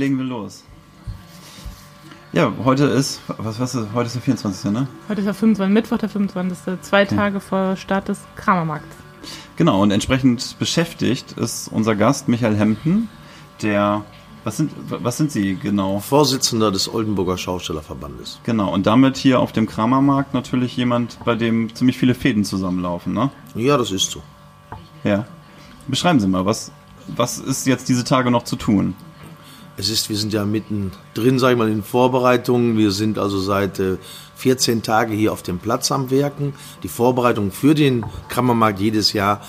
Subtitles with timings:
[0.00, 0.64] Dann legen wir los.
[2.32, 4.70] Ja, heute ist, was was ist, heute ist der 24.
[4.70, 4.88] ne?
[5.10, 5.74] Heute ist der 25.
[5.74, 6.80] Mittwoch, der 25.
[6.80, 8.96] Zwei Tage vor Start des Kramermarkts.
[9.56, 13.10] Genau, und entsprechend beschäftigt ist unser Gast Michael Hemden,
[13.60, 14.02] der,
[14.42, 15.98] was sind, was sind Sie genau?
[16.00, 18.40] Vorsitzender des Oldenburger Schaustellerverbandes.
[18.44, 23.12] Genau, und damit hier auf dem Kramermarkt natürlich jemand, bei dem ziemlich viele Fäden zusammenlaufen,
[23.12, 23.28] ne?
[23.54, 24.22] Ja, das ist so.
[25.04, 25.26] Ja.
[25.88, 26.72] Beschreiben Sie mal, was,
[27.06, 28.94] was ist jetzt diese Tage noch zu tun?
[29.76, 32.76] Es ist, wir sind ja mitten drin, sag ich mal, in Vorbereitungen.
[32.76, 33.96] Wir sind also seit äh,
[34.36, 36.54] 14 Tagen hier auf dem Platz am Werken.
[36.82, 39.40] Die Vorbereitung für den Kammermarkt jedes Jahr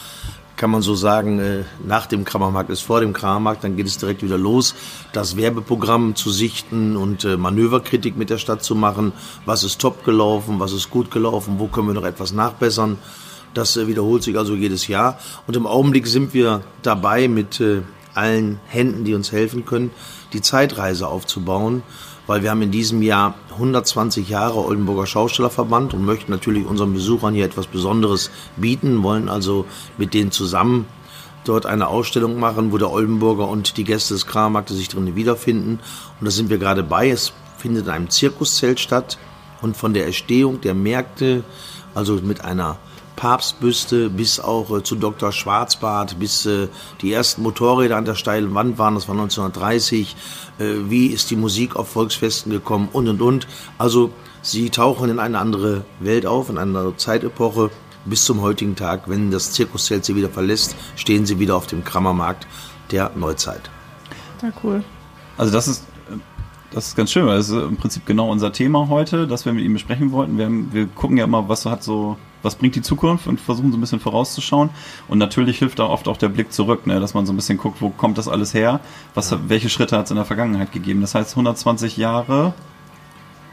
[0.61, 3.97] kann man so sagen, äh, nach dem Kammermarkt ist vor dem Kammermarkt, dann geht es
[3.97, 4.75] direkt wieder los,
[5.11, 9.11] das Werbeprogramm zu sichten und äh, Manöverkritik mit der Stadt zu machen.
[9.45, 12.99] Was ist top gelaufen, was ist gut gelaufen, wo können wir noch etwas nachbessern.
[13.55, 15.17] Das äh, wiederholt sich also jedes Jahr.
[15.47, 17.81] Und im Augenblick sind wir dabei mit äh,
[18.13, 19.91] allen Händen, die uns helfen können,
[20.33, 21.83] die Zeitreise aufzubauen,
[22.27, 27.33] weil wir haben in diesem Jahr 120 Jahre Oldenburger Schaustellerverband und möchten natürlich unseren Besuchern
[27.33, 29.65] hier etwas Besonderes bieten, wollen also
[29.97, 30.85] mit denen zusammen
[31.43, 35.79] dort eine Ausstellung machen, wo der Oldenburger und die Gäste des Krammarktes sich drinnen wiederfinden.
[36.19, 37.09] Und da sind wir gerade bei.
[37.09, 39.17] Es findet in einem Zirkuszelt statt
[39.61, 41.43] und von der Erstehung der Märkte,
[41.95, 42.77] also mit einer
[43.15, 45.31] Papstbüste bis auch äh, zu Dr.
[45.31, 46.67] Schwarzbart, bis äh,
[47.01, 50.15] die ersten Motorräder an der steilen Wand waren, das war 1930.
[50.59, 53.47] Äh, wie ist die Musik auf Volksfesten gekommen und und und.
[53.77, 57.69] Also sie tauchen in eine andere Welt auf, in eine andere Zeitepoche.
[58.03, 61.83] Bis zum heutigen Tag, wenn das Zirkuszelt sie wieder verlässt, stehen sie wieder auf dem
[61.83, 62.47] Krammermarkt
[62.89, 63.69] der Neuzeit.
[64.41, 64.83] Ja, cool.
[65.37, 65.85] Also das ist,
[66.71, 69.53] das ist ganz schön, weil das ist im Prinzip genau unser Thema heute, das wir
[69.53, 70.37] mit ihm besprechen wollten.
[70.37, 73.71] Wir, haben, wir gucken ja immer, was hat so, was bringt die Zukunft und versuchen
[73.71, 74.69] so ein bisschen vorauszuschauen.
[75.07, 77.57] Und natürlich hilft da oft auch der Blick zurück, ne, dass man so ein bisschen
[77.57, 78.79] guckt, wo kommt das alles her,
[79.13, 81.01] was, welche Schritte hat es in der Vergangenheit gegeben.
[81.01, 82.53] Das heißt 120 Jahre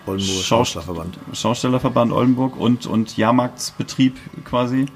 [0.06, 1.18] Oldenburger Schaus- Schaustellerverband.
[1.32, 4.86] Schaustellerverband Oldenburg und, und Jahrmarktsbetrieb quasi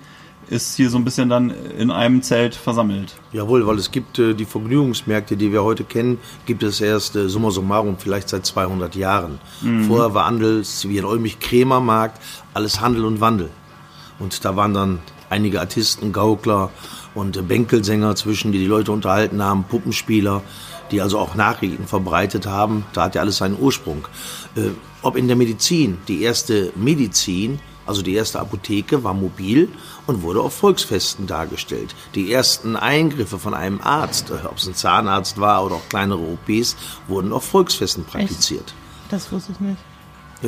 [0.49, 3.15] ist hier so ein bisschen dann in einem Zelt versammelt.
[3.33, 7.29] Jawohl, weil es gibt äh, die Vergnügungsmärkte, die wir heute kennen, gibt es erst äh,
[7.29, 9.39] summa summarum vielleicht seit 200 Jahren.
[9.87, 12.21] Vorher war Handels, wie in Olmich Krämermarkt,
[12.55, 13.51] alles Handel und Wandel.
[14.23, 15.01] Und da waren dann
[15.31, 16.71] einige Artisten, Gaukler
[17.15, 20.43] und äh, Bänkelsänger zwischen, die die Leute unterhalten haben, Puppenspieler,
[20.93, 22.85] die also auch Nachrichten verbreitet haben.
[22.93, 24.07] Da hat ja alles seinen Ursprung.
[24.55, 24.71] Äh,
[25.03, 29.69] ob in der Medizin, die erste Medizin, also die erste Apotheke war mobil
[30.07, 31.97] und wurde auf Volksfesten dargestellt.
[32.15, 36.21] Die ersten Eingriffe von einem Arzt, äh, ob es ein Zahnarzt war oder auch kleinere
[36.21, 36.77] OPs,
[37.09, 38.73] wurden auf Volksfesten praktiziert.
[39.09, 39.79] Das wusste ich nicht.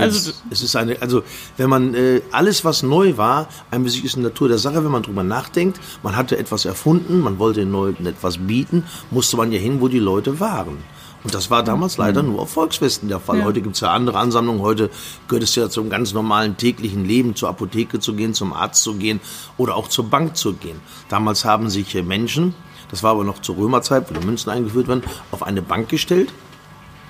[0.03, 1.23] Also- es, es ist eine, also
[1.57, 4.85] wenn man äh, alles, was neu war, ein bisschen ist in der Natur der Sache,
[4.85, 9.37] wenn man drüber nachdenkt, man hatte etwas erfunden, man wollte den Leuten etwas bieten, musste
[9.37, 10.79] man ja hin, wo die Leute waren.
[11.25, 13.39] Und das war damals leider nur auf Volksfesten der Fall.
[13.39, 13.45] Ja.
[13.45, 14.61] Heute gibt's ja andere Ansammlungen.
[14.61, 14.91] Heute
[15.27, 18.97] gehört es ja zum ganz normalen täglichen Leben, zur Apotheke zu gehen, zum Arzt zu
[18.97, 19.21] gehen
[19.57, 20.81] oder auch zur Bank zu gehen.
[21.09, 22.55] Damals haben sich Menschen,
[22.91, 26.31] das war aber noch zur Römerzeit, wo die Münzen eingeführt werden, auf eine Bank gestellt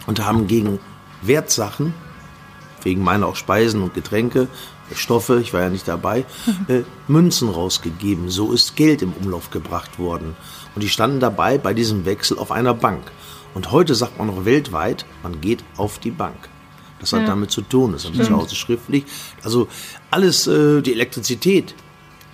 [0.07, 0.79] und haben gegen
[1.23, 1.93] Wertsachen
[2.85, 4.49] wegen meiner auch Speisen und Getränke,
[4.95, 6.25] Stoffe, ich war ja nicht dabei,
[6.69, 8.29] äh, Münzen rausgegeben.
[8.31, 10.37] So ist Geld im Umlauf gebracht worden.
[10.75, 13.03] Und die standen dabei bei diesem Wechsel auf einer Bank.
[13.55, 16.49] Und heute sagt man noch weltweit, man geht auf die Bank.
[17.01, 17.27] Das hat Ja.
[17.29, 19.05] damit zu tun, das ist zu Hause schriftlich.
[19.43, 19.69] Also
[20.11, 21.75] alles, äh, die Elektrizität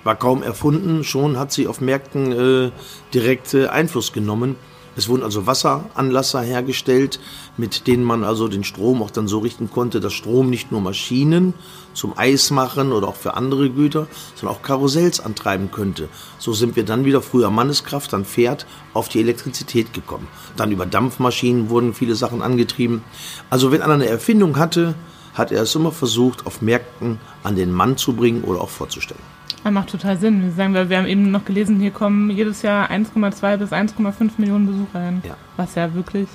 [0.04, 2.70] war kaum erfunden, schon hat sie auf Märkten äh,
[3.12, 4.56] direkt äh, Einfluss genommen.
[4.96, 7.20] Es wurden also Wasseranlasser hergestellt,
[7.56, 10.80] mit denen man also den Strom auch dann so richten konnte, dass Strom nicht nur
[10.80, 11.54] Maschinen
[11.94, 16.08] zum Eismachen oder auch für andere Güter, sondern auch Karussells antreiben könnte.
[16.38, 20.28] So sind wir dann wieder früher Manneskraft, dann Pferd auf die Elektrizität gekommen.
[20.56, 23.03] Dann über Dampfmaschinen wurden viele Sachen angetrieben.
[23.48, 24.94] Also wenn einer eine Erfindung hatte,
[25.34, 29.40] hat er es immer versucht, auf Märkten an den Mann zu bringen oder auch vorzustellen.
[29.62, 30.42] Das macht total Sinn.
[30.42, 34.66] Wir sagen, wir haben eben noch gelesen, hier kommen jedes Jahr 1,2 bis 1,5 Millionen
[34.66, 35.22] Besucher hin.
[35.27, 35.36] Ja.
[35.57, 36.28] Was ja wirklich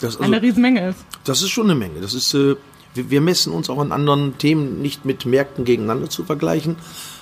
[0.00, 1.04] Das, also, eine Riesenmenge ist.
[1.24, 2.00] das ist schon eine Menge.
[2.00, 2.56] Das ist, äh,
[2.94, 6.76] wir, wir messen uns auch an anderen Themen nicht mit Märkten gegeneinander zu vergleichen.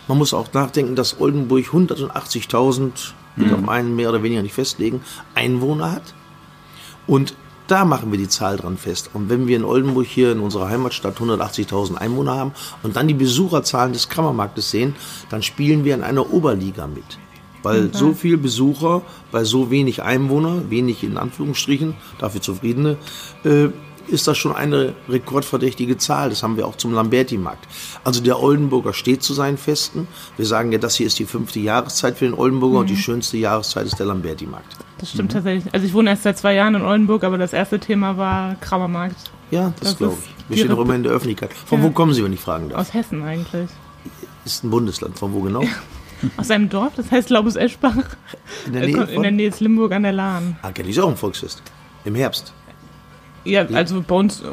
[0.08, 5.02] Man muss auch nachdenken, dass Oldenburg 180.000, will auf einen mehr oder weniger nicht festlegen,
[5.34, 6.14] Einwohner hat.
[7.06, 7.34] Und
[7.72, 9.08] da machen wir die Zahl dran fest.
[9.14, 12.52] Und wenn wir in Oldenburg hier in unserer Heimatstadt 180.000 Einwohner haben
[12.82, 14.94] und dann die Besucherzahlen des Kammermarktes sehen,
[15.30, 17.19] dann spielen wir in einer Oberliga mit.
[17.62, 22.98] Weil so viel Besucher bei so wenig Einwohner, wenig in Anführungsstrichen, dafür zufriedene,
[23.44, 23.69] äh,
[24.08, 26.28] ist das schon eine rekordverdächtige Zahl.
[26.28, 27.66] Das haben wir auch zum Lamberti-Markt.
[28.04, 30.08] Also der Oldenburger steht zu seinen Festen.
[30.36, 33.38] Wir sagen ja, das hier ist die fünfte Jahreszeit für den Oldenburger und die schönste
[33.38, 34.76] Jahreszeit ist der Lamberti-Markt.
[35.02, 35.75] Das stimmt tatsächlich.
[35.75, 39.16] Also ich wohne erst seit zwei Jahren in Oldenburg, aber das erste Thema war Kramermarkt.
[39.50, 40.31] Ja, das, Das glaube ich.
[40.49, 41.52] Wir stehen auch immer in der Öffentlichkeit.
[41.52, 41.84] Von Ja.
[41.87, 42.78] wo kommen Sie, wenn ich fragen darf?
[42.81, 43.69] Aus Hessen eigentlich.
[44.44, 45.19] Ist ein Bundesland.
[45.19, 45.64] Von wo genau?
[46.37, 47.96] Aus einem Dorf, das heißt Laubus Eschbach.
[48.66, 49.37] In der Äh, Nähe kommt- In der von?
[49.37, 50.56] Nähe ist Limburg an der Lahn.
[50.62, 51.62] Ah, kenne ich auch ein Volksfest.
[52.05, 52.55] Im Herbst.
[53.44, 54.44] Ja, also bei uns äh,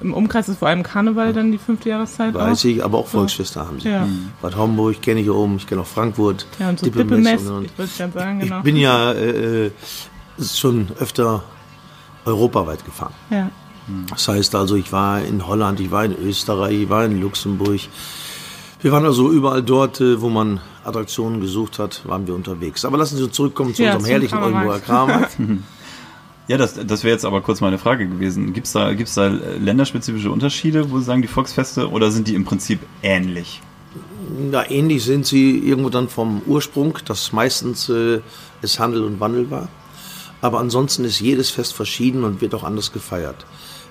[0.00, 2.34] im Umkreis ist vor allem Karneval dann die fünfte Jahreszeit.
[2.34, 2.64] Weiß auch.
[2.64, 3.88] ich, aber auch Volksfeste haben sie.
[3.88, 4.06] Ja.
[4.42, 6.46] Bad Homburg kenne ich oben, ich kenne auch Frankfurt.
[6.58, 8.58] Ja, und so Dippelmess Dippelmess, und- und- ich sagen, genau.
[8.58, 9.70] Ich bin ja äh, äh,
[10.54, 11.42] schon öfter
[12.24, 13.14] europaweit gefahren.
[13.30, 13.50] ja.
[14.10, 17.78] Das heißt also, ich war in Holland, ich war in Österreich, ich war in Luxemburg.
[18.82, 22.84] Wir waren also überall dort, äh, wo man Attraktionen gesucht hat, waren wir unterwegs.
[22.84, 24.38] Aber lassen Sie uns zurückkommen zu Ja, unserem herrlichen.
[24.38, 25.36] Oldenburger Kramermarkt.
[26.48, 28.52] Ja, das, das wäre jetzt aber kurz meine Frage gewesen.
[28.52, 32.34] Gibt es da, gibt's da länderspezifische Unterschiede, wo Sie sagen, die Volksfeste, oder sind die
[32.34, 33.60] im Prinzip ähnlich?
[34.52, 38.20] Ja, ähnlich sind sie irgendwo dann vom Ursprung, dass meistens äh,
[38.62, 39.68] es Handel und Wandel war.
[40.40, 43.46] Aber ansonsten ist jedes Fest verschieden und wird auch anders gefeiert.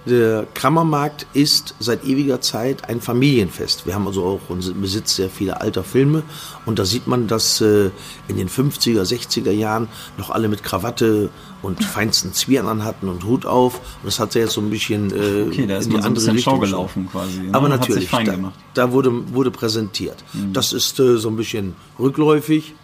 [0.05, 3.87] Der Kammermarkt ist seit ewiger Zeit ein Familienfest.
[3.87, 6.21] Wir haben also auch unseren Besitz sehr vieler alter Filme
[6.65, 7.89] und da sieht man, dass äh,
[8.27, 9.87] in den 50er, 60er Jahren
[10.17, 11.29] noch alle mit Krawatte
[11.63, 13.79] und feinsten Zwirn anhatten und Hut auf.
[13.79, 16.01] Und das hat ja jetzt so ein bisschen äh, Okay, da ist in die so
[16.01, 17.39] ein andere Richtung Schau gelaufen quasi.
[17.39, 17.49] ne?
[17.53, 20.23] Aber natürlich, sich da, da wurde, wurde präsentiert.
[20.53, 22.75] Das ist äh, so ein bisschen rückläufig.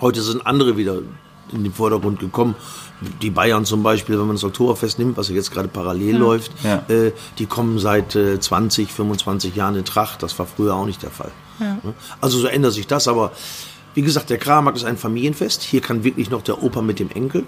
[0.00, 0.98] Heute sind andere wieder
[1.52, 2.54] in den Vordergrund gekommen.
[3.22, 6.52] Die Bayern zum Beispiel, wenn man das Oktoberfest nimmt, was ja jetzt gerade parallel läuft,
[6.62, 6.84] Ja.
[6.88, 10.22] äh, die kommen seit äh, 20, 25 Jahren in Tracht.
[10.22, 11.30] Das war früher auch nicht der Fall.
[11.60, 11.78] Ja.
[12.20, 13.32] Also so ändert sich das, aber
[13.94, 15.62] wie gesagt, der Kramarkt ist ein Familienfest.
[15.62, 17.44] Hier kann wirklich noch der Opa mit dem Enkel.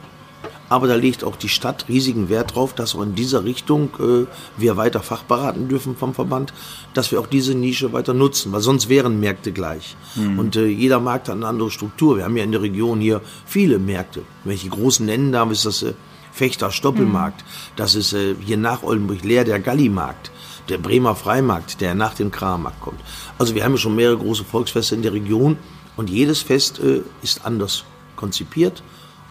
[0.68, 4.26] Aber da legt auch die Stadt riesigen Wert drauf, dass auch in dieser Richtung äh,
[4.56, 6.52] wir weiter fachberaten dürfen vom Verband,
[6.94, 9.96] dass wir auch diese Nische weiter nutzen, weil sonst wären Märkte gleich.
[10.38, 12.16] Und äh, jeder Markt hat eine andere Struktur.
[12.16, 14.22] Wir haben ja in der Region hier viele Märkte.
[14.44, 15.94] Wenn ich die großen nennen darf, ist das äh,
[16.32, 17.44] Fechter Stoppelmarkt.
[17.76, 20.30] Das ist äh, hier nach Oldenburg leer der Gallimarkt.
[20.68, 23.00] Der Bremer Freimarkt, der nach dem Kramarkt kommt.
[23.38, 25.56] Also wir haben ja schon mehrere große Volksfeste in der Region
[25.96, 27.84] und jedes Fest äh, ist anders
[28.16, 28.82] konzipiert,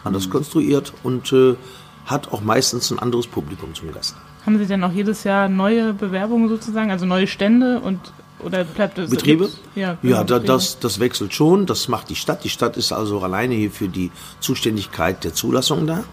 [0.05, 1.55] anders konstruiert und äh,
[2.05, 4.15] hat auch meistens ein anderes Publikum zum Gast.
[4.45, 7.99] Haben Sie denn auch jedes Jahr neue Bewerbungen sozusagen, also neue Stände und
[8.39, 9.49] oder bleibt das Betriebe?
[9.75, 10.45] Ja, Ja, genau, da, Betriebe.
[10.45, 11.65] das, das wechselt schon.
[11.65, 12.43] Das macht die Stadt.
[12.43, 16.03] Die Stadt ist also alleine hier für die Zuständigkeit der Zulassung da.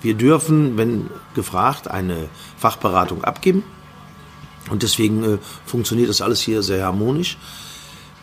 [0.00, 3.64] Wir dürfen, wenn gefragt, eine Fachberatung abgeben.
[4.70, 7.38] Und deswegen äh, funktioniert das alles hier sehr harmonisch.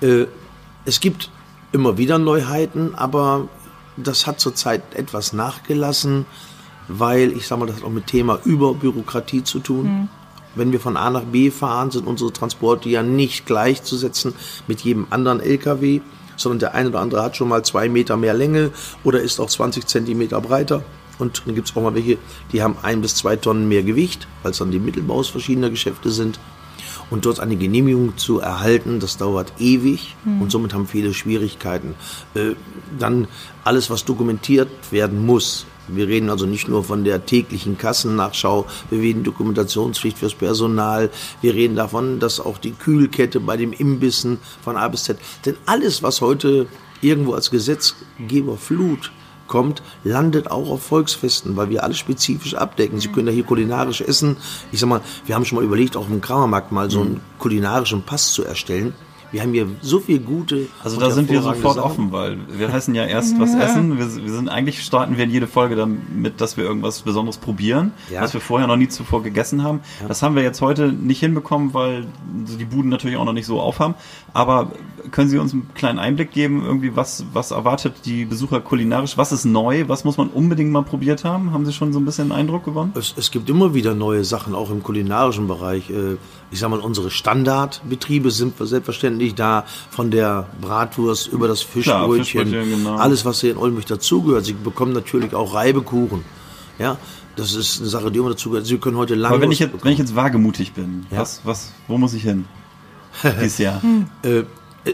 [0.02, 0.26] Äh,
[0.86, 1.30] es gibt
[1.72, 3.50] immer wieder Neuheiten, aber
[3.98, 6.26] das hat zurzeit etwas nachgelassen,
[6.88, 10.10] weil ich sage mal, das hat auch mit Thema Überbürokratie zu tun.
[10.56, 14.34] Wenn wir von A nach B fahren, sind unsere Transporte ja nicht gleichzusetzen
[14.68, 16.02] mit jedem anderen LKW,
[16.36, 18.72] sondern der eine oder andere hat schon mal zwei Meter mehr Länge
[19.04, 20.84] oder ist auch 20 Zentimeter breiter.
[21.20, 22.18] Und dann gibt es auch mal welche,
[22.52, 26.12] die haben ein bis zwei Tonnen mehr Gewicht, weil es dann die Mittelbaus verschiedener Geschäfte
[26.12, 26.40] sind.
[27.09, 31.95] Und dort eine Genehmigung zu erhalten, das dauert ewig und somit haben viele Schwierigkeiten.
[32.33, 32.56] Äh,
[33.00, 33.27] dann
[33.63, 35.65] alles, was dokumentiert werden muss.
[35.87, 41.09] Wir reden also nicht nur von der täglichen Kassennachschau, wir reden Dokumentationspflicht fürs Personal,
[41.42, 45.56] wir reden davon, dass auch die Kühlkette bei dem Imbissen von A bis Z, denn
[45.66, 46.68] alles, was heute
[47.02, 49.11] irgendwo als Gesetzgeberflut
[49.47, 52.99] kommt, landet auch auf Volksfesten, weil wir alles spezifisch abdecken.
[52.99, 54.37] Sie können ja hier kulinarisch essen.
[54.71, 58.04] Ich sag mal, wir haben schon mal überlegt, auch im Kramermarkt mal so einen kulinarischen
[58.04, 58.94] Pass zu erstellen.
[59.31, 60.68] Wir haben hier so viel gute.
[60.84, 61.86] Also da sind wir sofort Sachen.
[61.86, 63.98] offen, weil wir heißen ja erst was essen.
[63.98, 67.92] Wir, wir sind eigentlich starten wir in jede Folge damit, dass wir irgendwas Besonderes probieren,
[68.12, 68.22] Ja.
[68.22, 69.81] was wir vorher noch nie zuvor gegessen haben.
[70.07, 72.06] Das haben wir jetzt heute nicht hinbekommen, weil
[72.57, 73.96] die Buden natürlich auch noch nicht so aufhaben.
[74.34, 74.72] Aber
[75.12, 79.18] können Sie uns einen kleinen Einblick geben, irgendwie was was erwartet die Besucher kulinarisch?
[79.18, 79.86] Was ist neu?
[79.88, 81.52] Was muss man unbedingt mal probiert haben?
[81.52, 82.92] Haben Sie schon so ein bisschen einen Eindruck gewonnen?
[82.96, 85.90] Es, es gibt immer wieder neue Sachen, auch im kulinarischen Bereich.
[85.90, 86.18] Äh,
[86.50, 91.74] Ich sag mal, unsere Standardbetriebe sind selbstverständlich da, von der Bratwurst über das Klar,
[92.07, 92.95] Fischbrötchen, Fischbrötchen, genau.
[92.97, 94.45] alles, was hier in Oldenburg dazugehört.
[94.45, 96.24] Sie bekommen natürlich auch Reibekuchen.
[96.80, 96.97] Ja,
[97.36, 98.66] das ist eine Sache, die immer dazugehört.
[98.66, 99.36] Sie können heute lange.
[99.36, 101.19] Aber wenn ich jetzt wenn ich jetzt wagemutig bin, Ja.
[101.19, 102.45] was was wo muss ich hin?
[103.24, 103.81] Dieses Jahr.
[104.24, 104.44] Äh,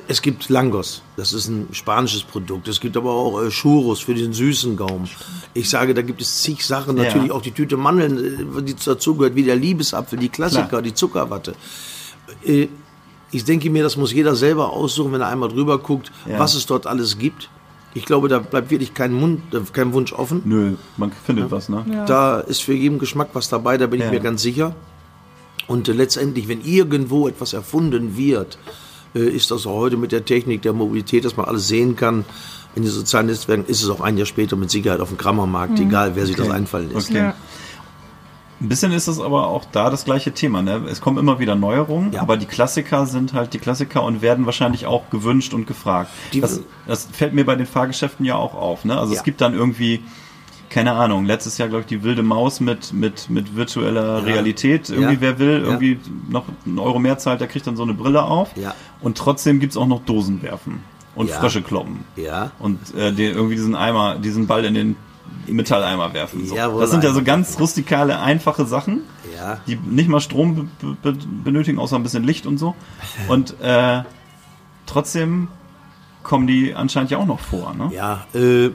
[0.07, 2.67] es gibt Langos, das ist ein spanisches Produkt.
[2.67, 5.07] Es gibt aber auch äh, Churros für den süßen Gaumen.
[5.53, 6.97] Ich sage, da gibt es zig Sachen.
[6.97, 7.03] Ja.
[7.03, 10.81] Natürlich auch die Tüte Mandeln, äh, die dazugehört, wie der Liebesapfel, die Klassiker, Klar.
[10.81, 11.53] die Zuckerwatte.
[12.45, 12.67] Äh,
[13.33, 16.39] ich denke mir, das muss jeder selber aussuchen, wenn er einmal drüber guckt, Ja.
[16.39, 17.49] was es dort alles gibt.
[17.95, 20.41] Ich glaube, da bleibt wirklich kein, Mund, äh, kein Wunsch offen.
[20.45, 21.85] Nö, man findet was, ne?
[21.91, 22.05] Ja.
[22.05, 24.07] Da ist für jeden Geschmack was dabei, da bin Ja.
[24.07, 24.73] ich mir ganz sicher.
[25.67, 28.57] Und äh, letztendlich, wenn irgendwo etwas erfunden wird,
[29.15, 32.25] äh, ist das auch heute mit der Technik der Mobilität, dass man alles sehen kann.
[32.75, 35.79] In den sozialen Netzwerken ist es auch ein Jahr später mit Sicherheit auf dem Grammermarkt,
[35.79, 37.11] egal wer sich das einfallen lässt.
[37.11, 37.31] Okay.
[38.63, 40.61] Ein bisschen ist es aber auch da das gleiche Thema.
[40.61, 40.81] Ne?
[40.89, 42.21] Es kommen immer wieder Neuerungen, Ja.
[42.21, 46.09] aber die Klassiker sind halt die Klassiker und werden wahrscheinlich auch gewünscht und gefragt.
[46.39, 48.85] Das, das fällt mir bei den Fahrgeschäften ja auch auf.
[48.85, 48.97] Ne?
[48.97, 49.19] Also Ja.
[49.19, 50.01] es gibt dann irgendwie,
[50.69, 54.23] keine Ahnung, letztes Jahr, glaube ich, die wilde Maus mit, mit, mit virtueller Ja.
[54.23, 54.89] Realität.
[54.89, 58.23] Irgendwie, wer will, irgendwie noch einen Euro mehr zahlt, der kriegt dann so eine Brille
[58.23, 58.51] auf.
[59.01, 60.81] Und trotzdem gibt's auch noch Dosen werfen
[61.15, 61.29] und.
[61.29, 62.05] Frösche kloppen.
[62.15, 62.51] Ja.
[62.59, 64.95] Und äh, den, irgendwie diesen Eimer, diesen Ball in den
[65.47, 66.45] Metalleimer werfen.
[66.47, 66.55] So.
[66.55, 69.01] Jawohl, das sind ja so ganz rustikale, einfache Sachen,
[69.37, 69.59] Ja.
[69.67, 72.75] die nicht mal Strom be be benötigen, außer ein bisschen Licht und so.
[73.27, 74.03] Und äh,
[74.85, 75.47] trotzdem
[76.23, 77.73] kommen die anscheinend ja auch noch vor.
[77.73, 77.91] Ne?
[77.93, 78.69] Ja, äh,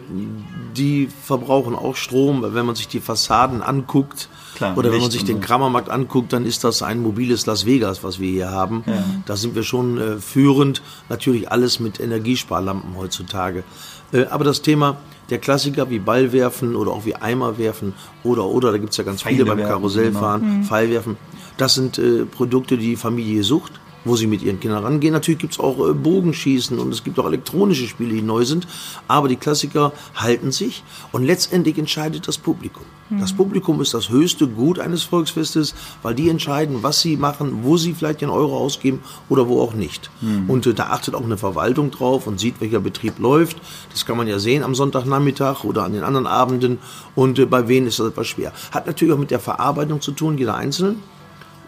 [0.76, 2.44] die verbrauchen auch Strom.
[2.46, 5.40] Wenn man sich die Fassaden anguckt Klar, oder wenn man sich den.
[5.40, 8.84] Kramermarkt anguckt, dann ist das ein mobiles Las Vegas, was wir hier haben.
[9.24, 10.82] Da sind wir schon äh, führend.
[11.08, 13.64] Natürlich alles mit Energiesparlampen heutzutage.
[14.12, 14.98] Äh, aber das Thema
[15.30, 17.94] der Klassiker wie Ball werfen oder auch wie Eimer werfen
[18.24, 21.16] oder oder da gibt's ja ganz viele Pfeile beim werfen, Karussellfahren, Pfeil werfen.
[21.56, 23.72] Das sind äh, Produkte, die die Familie sucht,
[24.04, 25.12] wo sie mit ihren Kindern rangehen.
[25.12, 28.66] Natürlich gibt's auch äh, Bogenschießen und es gibt auch elektronische Spiele, die neu sind.
[29.06, 32.84] Aber die Klassiker halten sich und letztendlich entscheidet das Publikum.
[33.10, 37.78] Das Publikum ist das höchste Gut eines Volksfestes, weil die entscheiden, was sie machen, wo
[37.78, 39.00] sie vielleicht den Euro ausgeben
[39.30, 40.10] oder wo auch nicht.
[40.46, 43.56] Und äh, da achtet auch eine Verwaltung drauf und sieht, welcher Betrieb läuft.
[43.90, 46.78] Das kann man ja sehen am Sonntagnachmittag oder an den anderen Abenden.
[47.14, 48.52] Und äh, bei wem ist das etwas schwer.
[48.72, 50.96] Hat natürlich auch mit der Verarbeitung zu tun, jeder Einzelnen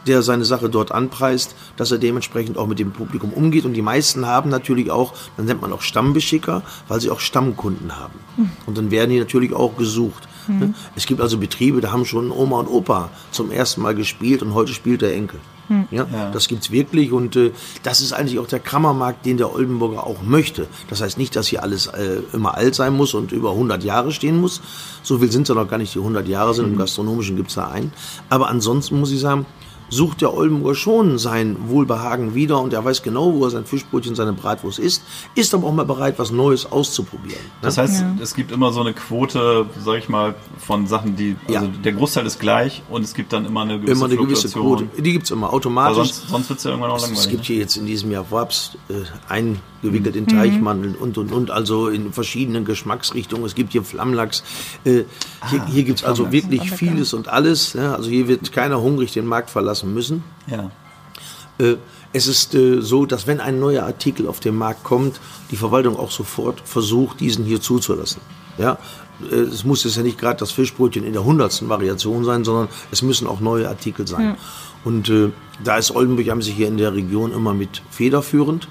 [0.07, 3.65] der seine Sache dort anpreist, dass er dementsprechend auch mit dem Publikum umgeht.
[3.65, 7.99] Und die meisten haben natürlich auch, dann nennt man auch Stammbeschicker, weil sie auch Stammkunden
[7.99, 8.19] haben.
[8.67, 10.29] Und dann werden die natürlich auch gesucht.
[10.49, 10.75] Ne?
[10.97, 14.55] Es gibt also Betriebe, da haben schon Oma und Opa zum ersten Mal gespielt und
[14.55, 15.41] heute spielt der Enkel.
[15.93, 16.31] Ja, Ja.
[16.33, 17.53] Das gibt's wirklich und äh,
[17.85, 20.67] das ist eigentlich auch der Kammermarkt, den der Oldenburger auch möchte.
[20.89, 24.11] Das heißt nicht, dass hier alles äh, immer alt sein muss und über 100 Jahre
[24.11, 24.61] stehen muss.
[25.05, 26.67] So viel sind es ja noch gar nicht, die 100 Jahre sind.
[26.67, 27.93] Im Gastronomischen gibt's da einen.
[28.29, 29.47] Aber ansonsten muss ich sagen,
[29.91, 34.15] sucht der Oldenburger schon sein Wohlbehagen wieder und er weiß genau, wo er sein Fischbrötchen,
[34.15, 35.03] seine Bratwurst isst,
[35.35, 37.41] ist aber auch mal bereit, was Neues auszuprobieren.
[37.45, 37.51] ne?
[37.61, 38.17] Das heißt, Ja.
[38.23, 41.73] es gibt immer so eine Quote, sag ich mal, von Sachen, die, also Ja.
[41.85, 44.49] der Großteil ist gleich und es gibt dann immer eine gewisse immer eine gewisse.
[44.49, 44.87] Quote.
[44.97, 45.97] Die gibt's immer Aber automatisch.
[45.97, 47.29] sonst, sonst wird's ja irgendwann auch Es langweilig.
[47.31, 47.47] gibt ne?
[47.47, 48.95] hier jetzt in diesem Jahr Wraps äh,
[49.29, 53.45] eingewickelt in Teichmandeln und und und, also in verschiedenen Geschmacksrichtungen.
[53.47, 54.43] Es gibt hier Flammlachs.
[54.85, 55.03] Äh,
[55.51, 56.51] hier hier gibt's also Flammlachs.
[56.51, 57.73] wirklich vieles und alles.
[57.73, 60.23] Ja, also hier wird keiner hungrig den Markt verlassen müssen.
[60.47, 60.71] Ja.
[61.59, 61.77] Äh,
[62.13, 65.21] es ist äh, so, dass wenn ein neuer Artikel auf den Markt kommt,
[65.51, 68.21] die Verwaltung auch sofort versucht, diesen hier zuzulassen.
[68.59, 68.79] Ja,
[69.31, 72.69] äh, es muss jetzt ja nicht gerade das Fischbrötchen in der hundertsten Variation sein, sondern
[72.91, 74.37] es müssen auch neue Artikel sein.
[74.85, 75.31] Und äh,
[75.63, 78.69] da ist Oldenburg haben sich hier in der Region immer mit federführend.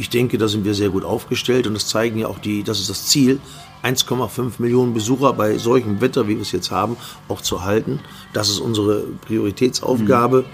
[0.00, 2.80] Ich denke, da sind wir sehr gut aufgestellt und das zeigen ja auch die, das
[2.80, 3.38] ist das Ziel,
[3.84, 6.96] 1,5 Millionen Besucher bei solchem Wetter, wie wir es jetzt haben,
[7.28, 8.00] auch zu halten.
[8.32, 10.46] Das ist unsere Prioritätsaufgabe.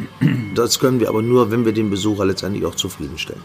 [0.56, 3.40] Das können wir aber nur, wenn wir den Besucher letztendlich auch zufriedenstellen.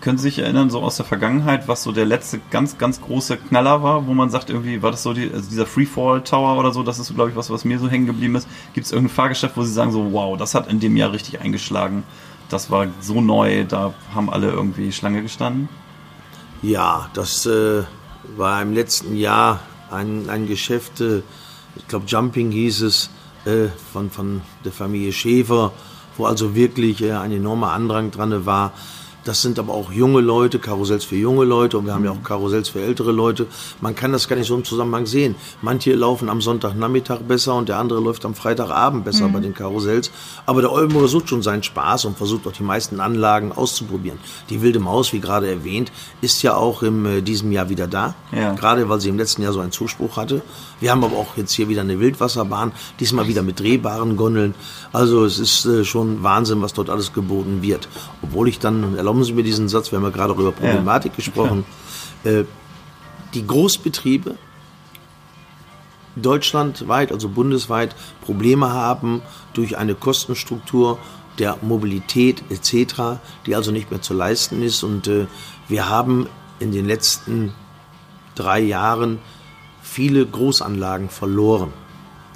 [0.00, 3.36] Können Sie sich erinnern, so aus der Vergangenheit, was so der letzte ganz, ganz große
[3.36, 6.72] Knaller war, wo man sagt, irgendwie, war das so die, also dieser Freefall Tower oder
[6.72, 8.48] so, das ist, glaube ich, was, was mir so hängen geblieben ist.
[8.74, 11.40] Gibt es irgendein Fahrgeschäft, wo Sie sagen, so, wow, das hat in dem Jahr richtig
[11.40, 12.02] eingeschlagen,
[12.48, 15.68] das war so neu, da haben alle irgendwie Schlange gestanden?
[16.62, 17.82] Ja, das äh,
[18.36, 19.60] war im letzten Jahr
[19.90, 21.22] ein, ein Geschäft, äh,
[21.76, 23.10] ich glaube Jumping hieß es,
[23.44, 25.72] äh, von, von der Familie Schäfer,
[26.16, 28.72] wo also wirklich äh, ein enormer Andrang dran war.
[29.24, 32.22] Das sind aber auch junge Leute, Karussells für junge Leute und wir haben ja auch
[32.22, 33.46] Karussells für ältere Leute.
[33.80, 35.34] Man kann das gar nicht so im Zusammenhang sehen.
[35.62, 40.10] Manche laufen am Sonntagnachmittag besser und der andere läuft am Freitagabend besser bei den Karussells.
[40.46, 44.18] Aber der Oldenburger sucht schon seinen Spaß und versucht auch die meisten Anlagen auszuprobieren.
[44.50, 45.90] Die Wilde Maus, wie gerade erwähnt,
[46.20, 48.14] ist ja auch in äh, diesem Jahr wieder da.
[48.32, 48.52] Ja.
[48.54, 50.42] Gerade weil sie im letzten Jahr so einen Zuspruch hatte.
[50.80, 54.54] Wir haben aber auch jetzt hier wieder eine Wildwasserbahn, diesmal wieder mit drehbaren Gondeln.
[54.92, 57.88] Also es ist äh, schon Wahnsinn, was dort alles geboten wird.
[58.22, 61.14] Obwohl ich dann, erlauben Sie mir diesen Satz, wir haben ja gerade auch über Problematik
[61.16, 61.64] gesprochen,
[62.24, 62.44] äh,
[63.32, 64.36] die Großbetriebe
[66.16, 70.98] deutschlandweit, also bundesweit, Probleme haben durch eine Kostenstruktur
[71.38, 74.82] der Mobilität etc., die also nicht mehr zu leisten ist.
[74.82, 75.26] Und äh,
[75.68, 76.28] wir haben
[76.58, 77.52] in den letzten
[78.34, 79.18] drei Jahren
[79.82, 81.72] viele Großanlagen verloren.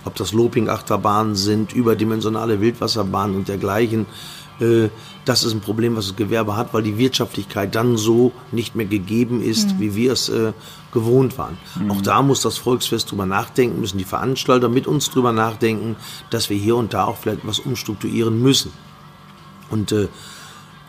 [0.04, 4.06] Ob das Loping-Achterbahnen sind, überdimensionale Wildwasserbahnen und dergleichen.
[4.60, 4.88] Äh,
[5.28, 8.86] das ist ein Problem, was das Gewerbe hat, weil die Wirtschaftlichkeit dann so nicht mehr
[8.86, 10.52] gegeben ist, wie wir es äh,
[10.92, 11.58] gewohnt waren.
[11.90, 15.96] Auch da muss das Volksfest drüber nachdenken, müssen die Veranstalter mit uns drüber nachdenken,
[16.30, 18.72] dass wir hier und da auch vielleicht was umstrukturieren müssen.
[19.70, 20.08] Und äh,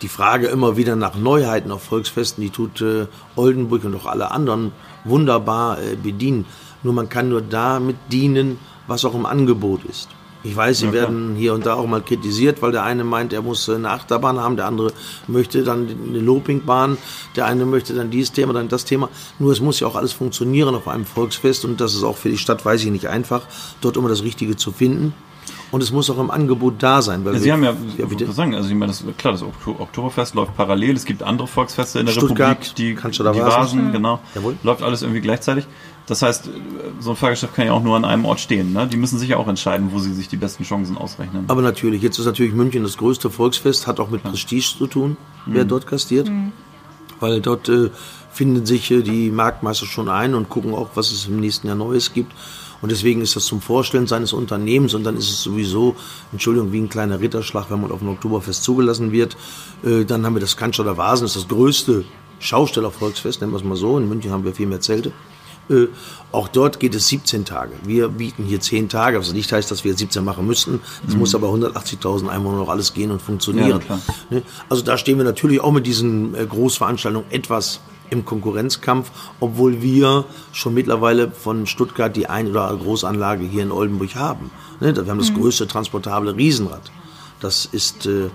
[0.00, 4.30] die Frage immer wieder nach Neuheiten auf Volksfesten, die tut äh, Oldenburg und auch alle
[4.30, 4.72] anderen
[5.04, 6.46] wunderbar äh, bedienen.
[6.82, 10.08] Nur man kann nur damit dienen, was auch im Angebot ist.
[10.42, 13.32] Ich weiß, sie Ja, werden hier und da auch mal kritisiert, weil der eine meint,
[13.34, 14.92] er muss eine Achterbahn haben, der andere
[15.26, 16.96] möchte dann eine Lopingbahn,
[17.36, 19.10] der eine möchte dann dieses Thema, dann das Thema.
[19.38, 22.30] Nur es muss ja auch alles funktionieren auf einem Volksfest und das ist auch für
[22.30, 23.42] die Stadt, weiß ich nicht einfach,
[23.82, 25.12] dort immer das Richtige zu finden.
[25.72, 27.24] Und es muss auch im Angebot da sein.
[27.24, 28.32] Weil Ja, wir- Sie haben ja, ja bitte.
[28.32, 32.00] sagen, also ich meine, das, klar, das Okto- Oktoberfest läuft parallel, es gibt andere Volksfeste
[32.00, 33.38] in der Stuttgart, Republik, die, kannst du da die?
[33.40, 34.56] Vasen, genau, Jawohl.
[34.64, 35.66] läuft alles irgendwie gleichzeitig.
[36.10, 36.50] Das heißt,
[36.98, 38.72] so ein Fahrgeschäft kann ja auch nur an einem Ort stehen.
[38.72, 38.88] Ne?
[38.88, 41.44] Die müssen sich ja auch entscheiden, wo sie sich die besten Chancen ausrechnen.
[41.46, 45.16] Aber natürlich, jetzt ist natürlich München das größte Volksfest, hat auch mit Prestige zu tun,
[45.46, 46.28] wer dort gastiert.
[47.20, 47.90] Weil dort äh,
[48.32, 51.76] finden sich äh, die Marktmeister schon ein und gucken auch, was es im nächsten Jahr
[51.76, 52.32] Neues gibt.
[52.82, 55.94] Und deswegen ist das zum Vorstellen seines Unternehmens und dann ist es sowieso,
[56.32, 59.36] Entschuldigung, wie ein kleiner Ritterschlag, wenn man auf ein Oktoberfest zugelassen wird.
[59.84, 62.04] Äh, dann haben wir das Cannstatter Vasen, das ist das größte
[62.40, 63.96] Schaustellervolksfest, nennen wir es mal so.
[63.96, 65.12] In München haben wir viel mehr Zelte.
[65.70, 65.88] Äh,
[66.32, 67.72] auch dort geht es 17 Tage.
[67.84, 70.80] Wir bieten hier 10 Tage, was nicht heißt, dass wir jetzt 17 machen müssten.
[71.06, 73.80] Es muss aber 180.000 Einwohner noch alles gehen und funktionieren.
[73.88, 74.00] Ja.
[74.30, 74.42] Ne?
[74.68, 80.24] Also da stehen wir natürlich auch mit diesen äh, Großveranstaltungen etwas im Konkurrenzkampf, obwohl wir
[80.52, 84.50] schon mittlerweile von Stuttgart die ein oder andere Großanlage hier in Oldenburg haben.
[84.80, 84.94] Ne?
[84.94, 86.90] Wir haben das größte transportable Riesenrad.
[87.40, 88.30] Das ist äh,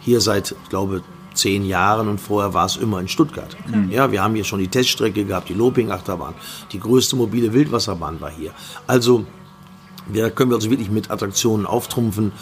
[0.00, 1.02] hier seit, ich glaube,
[1.34, 3.56] zehn Jahren und vorher war es immer in Stuttgart.
[3.90, 6.34] Ja, wir haben hier schon die Teststrecke gehabt, die Loping-Achterbahn.
[6.72, 8.52] Die größte mobile Wildwasserbahn war hier.
[8.86, 9.24] Also,
[10.06, 12.32] wir können wir also wirklich mit Attraktionen auftrumpfen,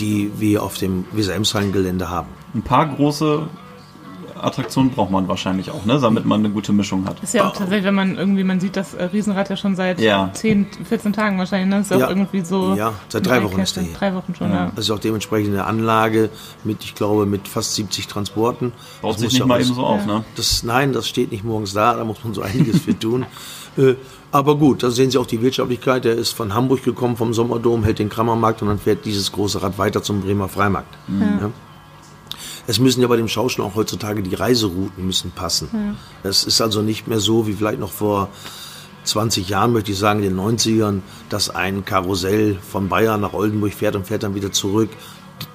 [0.00, 2.28] die wir auf dem Weser-Emshallen-Gelände haben.
[2.54, 3.48] Ein paar große
[4.42, 5.98] Attraktionen braucht man wahrscheinlich auch, ne?
[6.00, 7.22] damit man eine gute Mischung hat.
[7.22, 10.00] Ist ja auch tatsächlich, wenn man irgendwie, man sieht das äh, Riesenrad ja schon seit
[10.00, 10.30] Ja.
[10.32, 11.80] 10, 14 Tagen wahrscheinlich, ne?
[11.80, 12.06] Ist ja Ja.
[12.06, 12.74] auch irgendwie so.
[12.74, 13.94] Ja, seit drei Wochen ist der hier.
[13.94, 14.70] Drei Wochen schon, ja.
[14.74, 16.30] Das ist auch dementsprechend eine Anlage
[16.64, 18.72] mit, ich glaube, mit fast 70 Transporten.
[19.02, 20.24] Baut Das sich muss nicht ja mal eben so auf, ne?
[20.36, 23.26] Das, nein, das steht nicht morgens da, da muss man so einiges für tun.
[23.76, 23.94] Äh,
[24.32, 26.04] aber gut, da sehen Sie auch die Wirtschaftlichkeit.
[26.04, 29.62] Der ist von Hamburg gekommen, vom Sommerdom, hält den Krammermarkt und dann fährt dieses große
[29.62, 30.92] Rad weiter zum Bremer Freimarkt.
[31.08, 31.50] Ja.
[32.68, 35.96] Es müssen ja bei dem Schauspiel auch heutzutage die Reiserouten müssen passen.
[36.22, 38.28] Es ist also nicht mehr so wie vielleicht noch vor
[39.04, 41.00] 20 Jahren, möchte ich sagen, in den 90ern,
[41.30, 44.90] dass ein Karussell von Bayern nach Oldenburg fährt und fährt dann wieder zurück.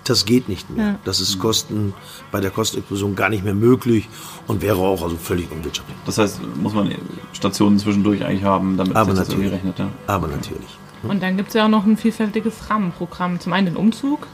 [0.06, 0.86] Das geht nicht mehr.
[0.88, 1.00] Ja.
[1.06, 1.94] Das ist Kosten,
[2.32, 4.10] bei der Kostenexplosion gar nicht mehr möglich
[4.48, 5.96] und wäre auch also völlig unwirtschaftlich.
[6.08, 6.96] Das heißt, muss man
[7.34, 9.76] Stationen zwischendurch eigentlich haben, damit Aber sich das irgendwie natürlich.
[9.76, 9.80] rechnet.
[9.80, 9.90] Ja.
[10.08, 10.80] Aber natürlich.
[11.04, 13.40] Und dann gibt es ja auch noch ein vielfältiges Rahmenprogramm.
[13.40, 14.26] Zum einen den Umzug.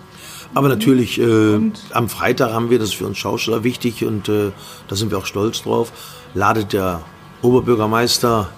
[0.54, 1.60] Aber natürlich, äh,
[1.92, 4.52] am Freitag haben wir, das ist für uns Schausteller wichtig und äh,
[4.88, 5.92] da sind wir auch stolz drauf,
[6.34, 7.02] ladet der
[7.42, 8.50] Oberbürgermeister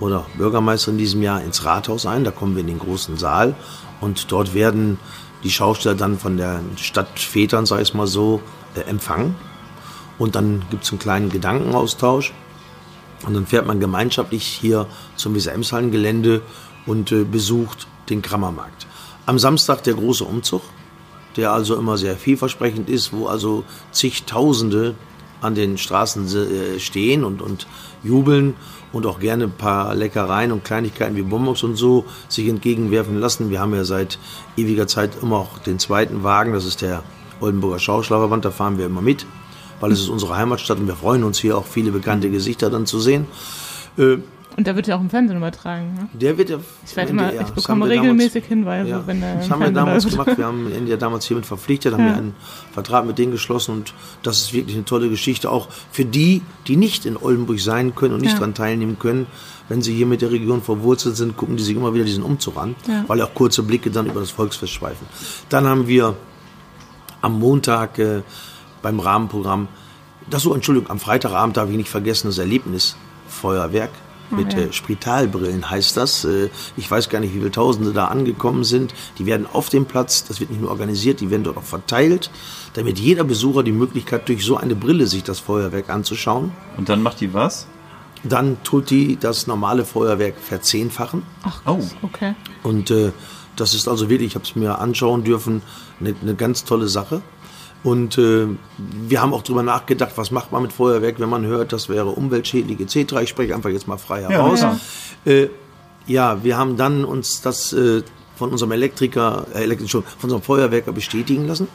[0.00, 2.24] oder Bürgermeister in diesem Jahr ins Rathaus ein.
[2.24, 3.54] Da kommen wir in den großen Saal
[4.00, 4.98] und dort werden
[5.44, 8.40] die Schausteller dann von der Stadt Vätern, sag ich mal so,
[8.74, 9.36] äh, empfangen.
[10.18, 12.32] Und dann gibt es einen kleinen Gedankenaustausch.
[13.26, 16.42] Und dann fährt man gemeinschaftlich hier zum Weser-Emshallen-Gelände
[16.86, 18.86] und äh, besucht den Krammermarkt.
[19.26, 20.62] Am Samstag der große Umzug,
[21.36, 24.94] der also immer sehr vielversprechend ist, wo also zigtausende
[25.40, 27.66] an den Straßen äh, stehen und, und
[28.02, 28.54] jubeln
[28.92, 33.50] und auch gerne ein paar Leckereien und Kleinigkeiten wie Bonbons und so sich entgegenwerfen lassen.
[33.50, 34.18] Wir haben ja seit
[34.56, 37.02] ewiger Zeit immer auch den zweiten Wagen, das ist der
[37.40, 39.26] Oldenburger Schauschlagerband, da fahren wir immer mit,
[39.80, 42.86] weil es ist unsere Heimatstadt und wir freuen uns hier auch viele bekannte Gesichter dann
[42.86, 43.26] zu sehen.
[44.56, 45.94] Und der wird ja auch im Fernsehen übertragen.
[45.94, 46.08] Ne?
[46.14, 46.58] der wird ja.
[46.84, 50.02] Ich, Ende- immer, ja, ich bekomme regelmäßig Hinweise, Ja, wenn der das haben wir damals
[50.04, 50.16] läuft.
[50.18, 50.36] gemacht.
[50.38, 52.10] Wir haben Ende damals hiermit verpflichtet, haben Ja.
[52.10, 52.34] wir einen
[52.72, 55.50] Vertrag mit denen geschlossen und das ist wirklich eine tolle Geschichte.
[55.50, 58.38] Auch für die, die nicht in Oldenburg sein können und nicht Ja.
[58.38, 59.26] daran teilnehmen können,
[59.68, 62.56] wenn sie hier mit der Region verwurzelt sind, gucken die sich immer wieder diesen Umzug
[62.56, 63.04] an, Ja.
[63.06, 65.06] weil auch kurze Blicke dann über das Volksfest schweifen.
[65.50, 66.16] Dann haben wir
[67.20, 68.22] am Montag äh,
[68.82, 69.68] beim Rahmenprogramm,
[70.30, 73.90] das so, Entschuldigung, am Freitagabend darf ich nicht vergessen, das Erlebnisfeuerwerk
[74.30, 74.60] mit ja.
[74.60, 76.24] äh, Spritalbrillen heißt das.
[76.24, 78.94] Äh, ich weiß gar nicht, wie viele Tausende da angekommen sind.
[79.18, 82.30] Die werden auf dem Platz, das wird nicht nur organisiert, die werden dort auch verteilt,
[82.74, 86.52] damit jeder Besucher die Möglichkeit durch so eine Brille sich das Feuerwerk anzuschauen.
[86.76, 87.66] Und dann macht die was?
[88.24, 91.22] Dann tut die das normale Feuerwerk verzehnfachen.
[91.44, 91.80] Ach, Oh.
[92.02, 92.34] okay.
[92.62, 93.12] Und äh,
[93.56, 95.62] das ist also wirklich, ich habe es mir anschauen dürfen,
[96.00, 97.22] eine, eine ganz tolle Sache.
[97.84, 101.72] Und äh, wir haben auch drüber nachgedacht, was macht man mit Feuerwerk, wenn man hört,
[101.72, 103.12] das wäre umweltschädlich etc.
[103.22, 104.62] Ich spreche einfach jetzt mal frei heraus.
[104.62, 104.78] ja.
[105.24, 105.48] Äh,
[106.06, 108.02] ja, wir haben dann uns das äh,
[108.36, 111.68] von unserem Elektriker, äh, Elektri- Entschuldigung, von unserem Feuerwerker bestätigen lassen.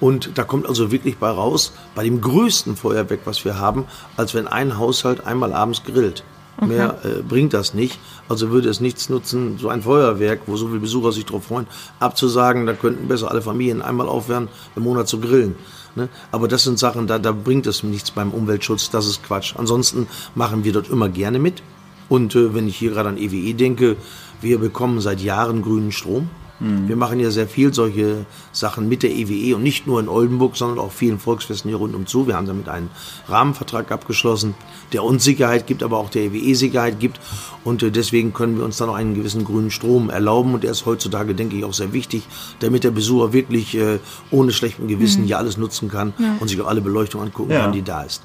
[0.00, 3.84] Und da kommt also wirklich bei raus, bei dem größten Feuerwerk, was wir haben,
[4.16, 6.24] als wenn ein Haushalt einmal abends grillt.
[6.66, 7.98] Mehr äh, bringt das nicht.
[8.28, 11.66] Also würde es nichts nutzen, so ein Feuerwerk, wo so viele Besucher sich drauf freuen,
[11.98, 15.56] abzusagen, da könnten besser alle Familien einmal aufhören, im Monat zu grillen.
[15.94, 16.08] Ne?
[16.30, 19.54] Aber das sind Sachen, da, da bringt es nichts beim Umweltschutz, das ist Quatsch.
[19.56, 21.62] Ansonsten machen wir dort immer gerne mit.
[22.08, 23.96] Und äh, wenn ich hier gerade an EWE denke,
[24.40, 26.28] wir bekommen seit Jahren grünen Strom.
[26.62, 30.56] Wir machen ja sehr viel solche Sachen mit der EWE und nicht nur in Oldenburg,
[30.58, 32.26] sondern auch vielen Volksfesten hier rundum zu.
[32.26, 32.90] Wir haben damit einen
[33.28, 34.54] Rahmenvertrag abgeschlossen,
[34.92, 37.18] der uns Sicherheit gibt, aber auch der EWE Sicherheit gibt.
[37.64, 40.52] Und äh, deswegen können wir uns dann auch einen gewissen grünen Strom erlauben.
[40.52, 42.24] Und der ist heutzutage, denke ich, auch sehr wichtig,
[42.58, 43.98] damit der Besucher wirklich äh,
[44.30, 47.60] ohne schlechten Gewissen hier alles nutzen kann und sich auch alle Beleuchtung angucken Ja.
[47.62, 48.22] kann, die da ist.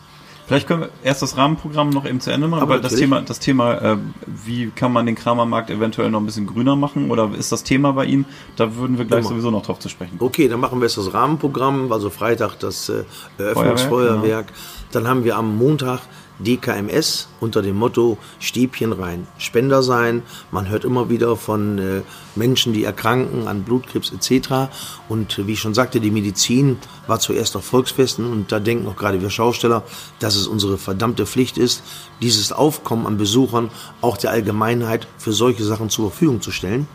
[0.47, 3.01] Vielleicht können wir erst das Rahmenprogramm noch eben zu Ende machen, Aber das natürlich.
[3.01, 7.09] Thema, das Thema, äh, wie kann man den Kramermarkt eventuell noch ein bisschen grüner machen
[7.09, 8.25] oder ist das Thema bei Ihnen?
[8.55, 9.29] Da würden wir gleich Immer.
[9.29, 10.19] sowieso noch drauf zu sprechen.
[10.19, 10.29] kommen.
[10.29, 13.03] Okay, dann machen wir jetzt das Rahmenprogramm, also Freitag das äh,
[13.37, 14.47] Eröffnungsfeuerwerk.
[14.91, 16.01] Dann haben wir am Montag
[16.39, 20.23] DKMS unter dem Motto Stäbchen rein, Spender sein.
[20.51, 22.01] Man hört immer wieder von äh,
[22.35, 24.71] Menschen, die erkranken an Blutkrebs etc.
[25.09, 28.87] Und äh, wie ich schon sagte, die Medizin war zuerst auf Volksfesten und da denken
[28.87, 29.83] auch gerade wir Schausteller,
[30.19, 31.83] dass es unsere verdammte Pflicht ist,
[32.21, 33.69] dieses Aufkommen an Besuchern
[34.01, 36.87] auch der Allgemeinheit für solche Sachen zur Verfügung zu stellen.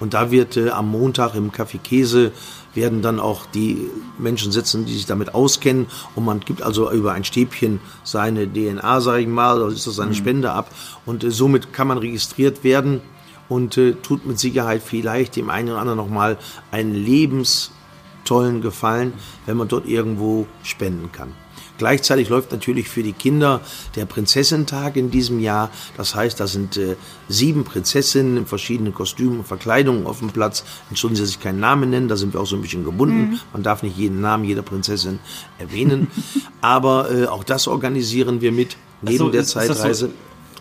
[0.00, 2.32] Und da wird äh, am Montag im Café Käse
[2.74, 5.86] werden dann auch die Menschen sitzen, die sich damit auskennen.
[6.14, 9.96] Und man gibt also über ein Stäbchen seine DNA, sage ich mal, oder ist das
[9.96, 10.70] seine Spende ab.
[11.06, 13.00] Und äh, somit kann man registriert werden
[13.48, 16.38] und äh, tut mit Sicherheit vielleicht dem einen oder anderen nochmal
[16.70, 19.14] einen lebenstollen Gefallen,
[19.46, 21.32] wenn man dort irgendwo spenden kann.
[21.78, 23.60] Gleichzeitig läuft natürlich für die Kinder
[23.96, 25.70] der Prinzessentag in diesem Jahr.
[25.96, 26.96] Das heißt, da sind äh,
[27.28, 30.64] sieben Prinzessinnen in verschiedenen Kostümen und Verkleidungen auf dem Platz.
[30.90, 33.40] Entschuldigen Sie, dass ich keinen Namen nennen, da sind wir auch so ein bisschen gebunden.
[33.52, 35.20] Man darf nicht jeden Namen jeder Prinzessin
[35.58, 36.08] erwähnen.
[36.60, 40.10] Aber äh, auch das organisieren wir mit, neben so, der das so- Zeitreise.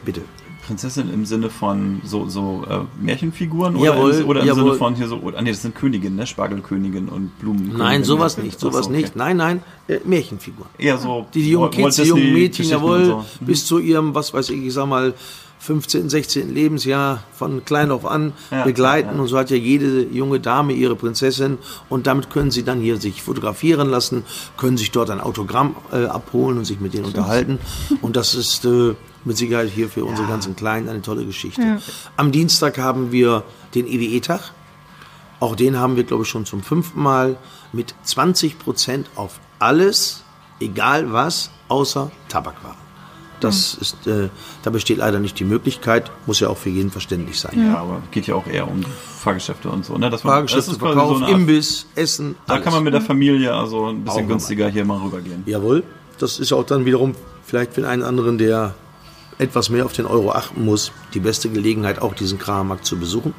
[0.05, 0.21] Bitte.
[0.67, 4.53] Prinzessin im Sinne von so, so äh, Märchenfiguren oder, Jawohl, im, oder im.
[4.53, 6.27] Sinne von hier so, ah nee, das sind Königinnen, ne?
[6.27, 7.73] Spargelkönigin und Blumen.
[7.77, 9.01] Nein, sowas nicht, sowas so, okay.
[9.01, 9.15] nicht.
[9.15, 10.69] Nein, nein, äh, Märchenfiguren.
[10.77, 13.17] Eher so Die, die jungen Kids, die jungen Mädchen, jawohl, so.
[13.39, 13.45] Mhm.
[13.45, 15.13] bis zu ihrem, was weiß ich, ich sag mal,
[15.59, 16.53] 15., 16.
[16.53, 19.09] Lebensjahr von klein auf an Ja, begleiten.
[19.09, 19.21] ja, ja.
[19.21, 21.57] Und so hat ja jede junge Dame ihre Prinzessin.
[21.89, 24.23] Und damit können sie dann hier sich fotografieren lassen,
[24.55, 27.59] können sich dort ein Autogramm äh, abholen und sich mit denen unterhalten.
[28.01, 28.93] Und das ist äh,
[29.25, 31.81] mit Sicherheit hier für unsere ganzen Kleinen eine tolle Geschichte.
[32.15, 33.43] Am Dienstag haben wir
[33.75, 34.53] den EWE-Tag.
[35.39, 37.37] Auch den haben wir, glaube ich, schon zum fünften Mal
[37.73, 40.23] mit 20 Prozent auf alles,
[40.59, 42.86] egal was, außer Tabakwaren.
[43.39, 44.29] Das ist, äh,
[44.63, 47.67] da besteht leider nicht die Möglichkeit, muss ja auch für jeden verständlich sein.
[47.71, 48.83] Ja, aber geht ja auch eher um
[49.19, 49.95] Fahrgeschäfte und so.
[49.97, 50.09] Ne?
[50.09, 52.63] Das war- Fahrgeschäfte, das Verkauf, so Art- Imbiss, Essen, Da alles.
[52.65, 54.27] kann man mit der Familie also ein Auch bisschen mal.
[54.33, 55.43] günstiger hier mal rübergehen.
[55.45, 55.83] Jawohl,
[56.17, 57.13] das ist auch dann wiederum
[57.45, 58.73] vielleicht für einen anderen, der
[59.37, 63.35] etwas mehr auf den Euro achten muss, die beste Gelegenheit, auch diesen Kramermarkt zu besuchen.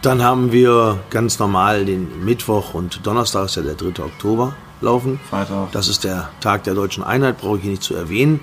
[0.00, 4.02] Dann haben wir ganz normal den Mittwoch und Donnerstag ist ja der 3.
[4.04, 5.18] Oktober laufen.
[5.28, 5.72] Freitag.
[5.72, 8.40] Das ist der Tag der deutschen Einheit, brauche ich hier nicht zu erwähnen.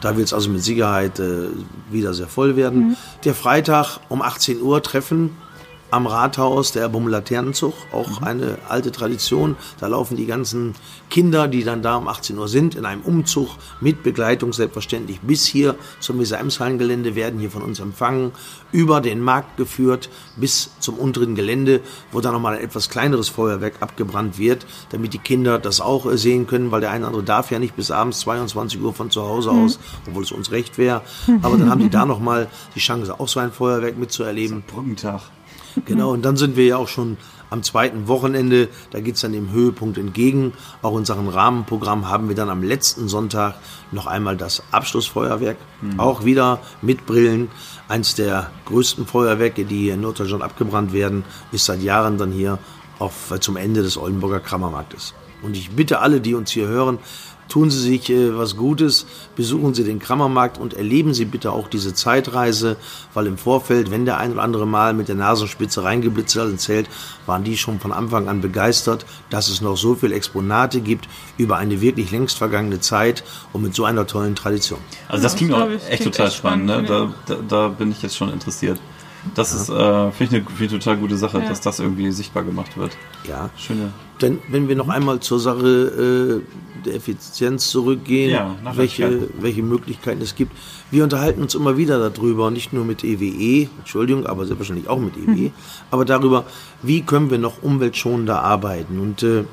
[0.00, 1.48] Da wird es also mit Sicherheit äh,
[1.90, 2.96] wieder sehr voll werden.
[3.24, 5.36] Der Freitag um 18 Uhr treffen
[5.90, 9.56] am Rathaus der Bummel-Laternenzug, auch eine alte Tradition.
[9.80, 10.74] Da laufen die ganzen
[11.10, 13.48] Kinder, die dann da um 18 Uhr sind, in einem Umzug
[13.80, 18.32] mit Begleitung selbstverständlich bis hier zum Weser-Emshallen-Gelände, werden hier von uns empfangen,
[18.72, 21.80] über den Markt geführt bis zum unteren Gelände,
[22.12, 26.18] wo dann nochmal ein etwas kleineres Feuerwerk abgebrannt wird, damit die Kinder das auch äh,
[26.18, 29.10] sehen können, weil der eine oder andere darf ja nicht bis abends 22 Uhr von
[29.10, 31.02] zu Hause aus, obwohl es uns recht wäre.
[31.42, 34.62] Aber dann haben die da nochmal die Chance, auch so ein Feuerwerk mitzuerleben.
[34.66, 35.22] Brückentag.
[35.84, 37.16] Genau, und dann sind wir ja auch schon
[37.50, 40.52] am zweiten Wochenende, da geht's dann dem Höhepunkt entgegen.
[40.82, 43.54] Auch in Sachen Rahmenprogramm haben wir dann am letzten Sonntag
[43.90, 45.56] noch einmal das Abschlussfeuerwerk.
[45.96, 47.48] Auch wieder mit Brillen.
[47.88, 52.58] Eins der größten Feuerwerke, die hier in Norddeutschland abgebrannt werden, ist seit Jahren dann hier
[52.98, 55.14] auf, zum Ende des Oldenburger Krammermarktes.
[55.40, 56.98] Und ich bitte alle, die uns hier hören,
[57.48, 59.06] tun Sie sich äh, was Gutes,
[59.36, 62.76] besuchen Sie den Krammermarkt und erleben Sie bitte auch diese Zeitreise,
[63.14, 66.62] weil im Vorfeld, wenn der ein oder andere mal mit der Nasenspitze reingeblitzt hat ins
[66.62, 66.88] Zelt,
[67.26, 71.56] waren die schon von Anfang an begeistert, dass es noch so viel Exponate gibt über
[71.56, 74.78] eine wirklich längst vergangene Zeit und mit so einer tollen Tradition.
[75.08, 76.66] Also das klingt auch echt klingt total echt spannend.
[76.66, 76.84] Ne?
[76.86, 78.78] Da, da, da bin ich jetzt schon interessiert.
[79.34, 81.48] Das ist, äh, finde ich, eine, eine total gute Sache, Ja.
[81.48, 82.96] dass das irgendwie sichtbar gemacht wird.
[83.28, 83.50] Ja.
[83.56, 83.92] Schöne.
[84.20, 90.22] Denn wenn wir noch einmal zur Sache äh, der Effizienz zurückgehen, Ja, welche, welche Möglichkeiten
[90.22, 90.52] es gibt.
[90.90, 95.16] Wir unterhalten uns immer wieder darüber, nicht nur mit EWE, Entschuldigung, aber selbstverständlich auch mit
[95.16, 95.50] EWE,
[95.90, 96.44] aber darüber,
[96.82, 98.98] wie können wir noch umweltschonender arbeiten.
[98.98, 99.44] Und äh,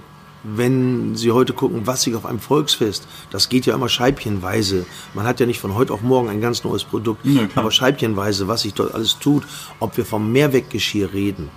[0.56, 4.86] wenn Sie heute gucken, was sich auf einem Volksfest, das geht ja immer scheibchenweise.
[5.14, 8.48] Man hat ja nicht von heute auf morgen ein ganz neues Produkt, Ja, aber scheibchenweise,
[8.48, 9.44] was sich dort alles tut,
[9.80, 11.50] ob wir vom Mehrweggeschirr reden,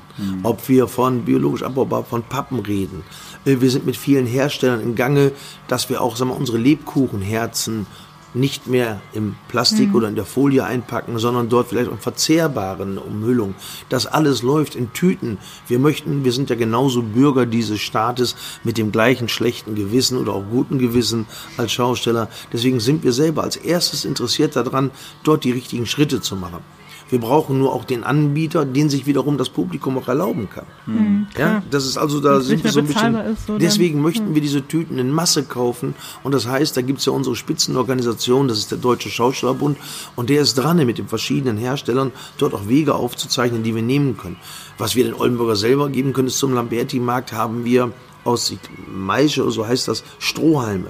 [0.42, 3.02] ob wir von biologisch abbaubar von Pappen reden.
[3.44, 5.32] Äh, Wir sind mit vielen Herstellern im Gange,
[5.68, 7.86] dass wir auch sagen wir, unsere Lebkuchenherzen
[8.34, 13.54] nicht mehr im Plastik oder in der Folie einpacken, sondern dort vielleicht in verzehrbaren Umhüllungen.
[13.88, 15.38] Das alles läuft in Tüten.
[15.66, 20.34] Wir möchten, wir sind ja genauso Bürger dieses Staates mit dem gleichen schlechten Gewissen oder
[20.34, 22.28] auch guten Gewissen als Schausteller.
[22.52, 24.90] Deswegen sind wir selber als erstes interessiert daran,
[25.22, 26.77] dort die richtigen Schritte zu machen.
[27.10, 31.26] Wir brauchen nur auch den Anbieter, den sich wiederum das Publikum auch erlauben kann.
[31.38, 33.14] Ja, das ist also, da sind wir so ein bisschen.
[33.46, 35.94] so dann- deswegen möchten wir diese Tüten in Masse kaufen.
[36.22, 39.78] Und das heißt, da gibt's ja unsere Spitzenorganisation, das ist der Deutsche Schaustellerbund.
[40.16, 44.16] Und der ist dran, mit den verschiedenen Herstellern dort auch Wege aufzuzeichnen, die wir nehmen
[44.16, 44.36] können.
[44.76, 47.92] Was wir den Oldenburger selber geben können, ist zum Lamberti-Markt haben wir
[48.28, 48.52] aus
[48.92, 50.88] Maische oder so heißt das Strohhalme.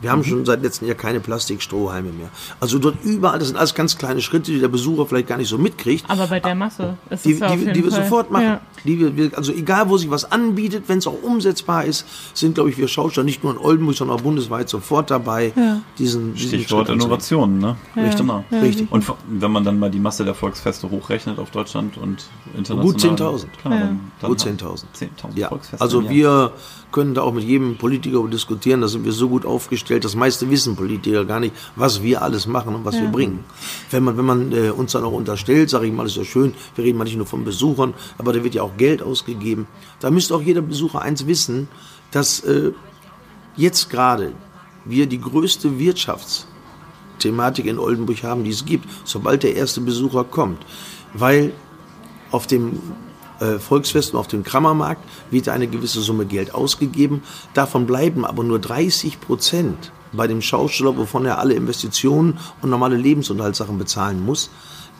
[0.00, 2.28] Wir haben schon seit letztem Jahr keine Plastikstrohhalme mehr.
[2.60, 5.48] Also dort überall, das sind alles ganz kleine Schritte, die der Besucher vielleicht gar nicht
[5.48, 6.04] so mitkriegt.
[6.08, 8.02] Aber bei der Masse ist Die, es ja auf die, jeden die wir Fall.
[8.04, 8.44] sofort machen.
[8.44, 8.60] Ja.
[8.84, 12.70] Die wir, also egal, wo sich was anbietet, wenn es auch umsetzbar ist, sind, glaube
[12.70, 15.52] ich, wir Schausteller nicht nur in Oldenburg, sondern auch bundesweit sofort dabei,
[15.98, 16.88] diesen, diesen Stichwort.
[16.88, 17.76] Innovationen, ne?
[17.96, 18.08] Ja.
[18.14, 18.44] Genau.
[18.50, 18.90] Ja, Richtig.
[18.92, 22.24] Und wenn man dann mal die Masse der Volksfeste hochrechnet auf Deutschland und
[22.56, 22.84] international.
[22.84, 23.46] Gut 10.000.
[23.60, 23.80] Klar, Ja.
[23.80, 24.84] dann, dann Gut haben 10.000.
[24.96, 25.80] 10.000 Ja, Volksfeste.
[25.82, 26.52] also wir
[26.90, 30.50] können da auch mit jedem Politiker diskutieren, da sind wir so gut aufgestellt, das meiste
[30.50, 33.44] wissen Politiker gar nicht, was wir alles machen und was wir bringen.
[33.90, 36.54] Wenn man, wenn man äh, uns dann auch unterstellt, sage ich mal, ist ja schön,
[36.74, 39.66] wir reden mal nicht nur von Besuchern, aber da wird ja auch Geld ausgegeben.
[40.00, 41.68] Da müsste auch jeder Besucher eins wissen,
[42.10, 42.72] dass äh,
[43.56, 44.32] jetzt gerade
[44.84, 50.64] wir die größte Wirtschaftsthematik in Oldenburg haben, die es gibt, sobald der erste Besucher kommt.
[51.12, 51.52] Weil
[52.30, 52.80] auf dem
[53.40, 57.22] äh, Volksfest und auf dem Krammermarkt wird eine gewisse Summe Geld ausgegeben.
[57.54, 62.96] Davon bleiben aber nur 30 Prozent bei dem Schausteller, wovon er alle Investitionen und normale
[62.96, 64.50] Lebensunterhaltssachen bezahlen muss.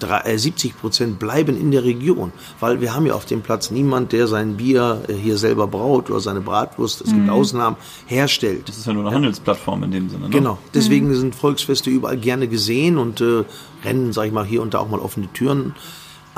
[0.00, 3.72] Drei- äh, 70 Prozent bleiben in der Region, weil wir haben ja auf dem Platz
[3.72, 8.68] niemand, der sein Bier äh, hier selber braut oder seine Bratwurst, es gibt Ausnahmen, herstellt.
[8.68, 10.26] Das ist ja nur eine Handelsplattform in dem Sinne.
[10.26, 10.30] Ne?
[10.30, 13.42] Genau, deswegen sind Volksfeste überall gerne gesehen und äh,
[13.84, 15.74] rennen, sag ich mal, hier und da auch mal offene Türen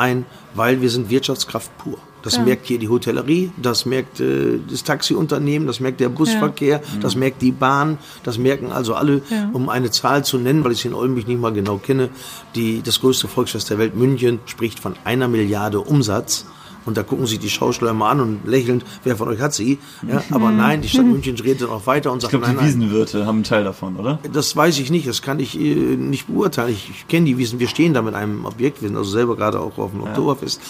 [0.01, 1.99] ein, weil wir sind Wirtschaftskraft pur.
[2.23, 7.17] Das merkt hier die Hotellerie, das merkt äh, das Taxiunternehmen, das merkt der Busverkehr, das
[7.17, 9.49] merkt die Bahn, das merken also alle, Ja.
[9.55, 12.11] um eine Zahl zu nennen, weil ich sie in Oldenburg nicht mal genau kenne.
[12.55, 16.45] Die, das größte Volksfest der Welt, München, spricht von einer Milliarde Umsatz.
[16.87, 19.79] Und da gucken sich die Schausteller mal an und lächelnd, wer von euch hat sie?
[20.07, 22.59] Ja, aber nein, die Stadt München redet dann auch weiter und Ich sagt, glaube, nein,
[22.59, 22.65] die.
[22.65, 24.19] Wiesenwirte haben einen Teil davon, oder?
[24.33, 26.73] Das weiß ich nicht, das kann ich äh, nicht beurteilen.
[26.73, 29.37] Ich, ich kenne die Wiesen, wir stehen da mit einem Objekt, wir sind also selber
[29.37, 30.61] gerade auch auf dem Oktoberfest.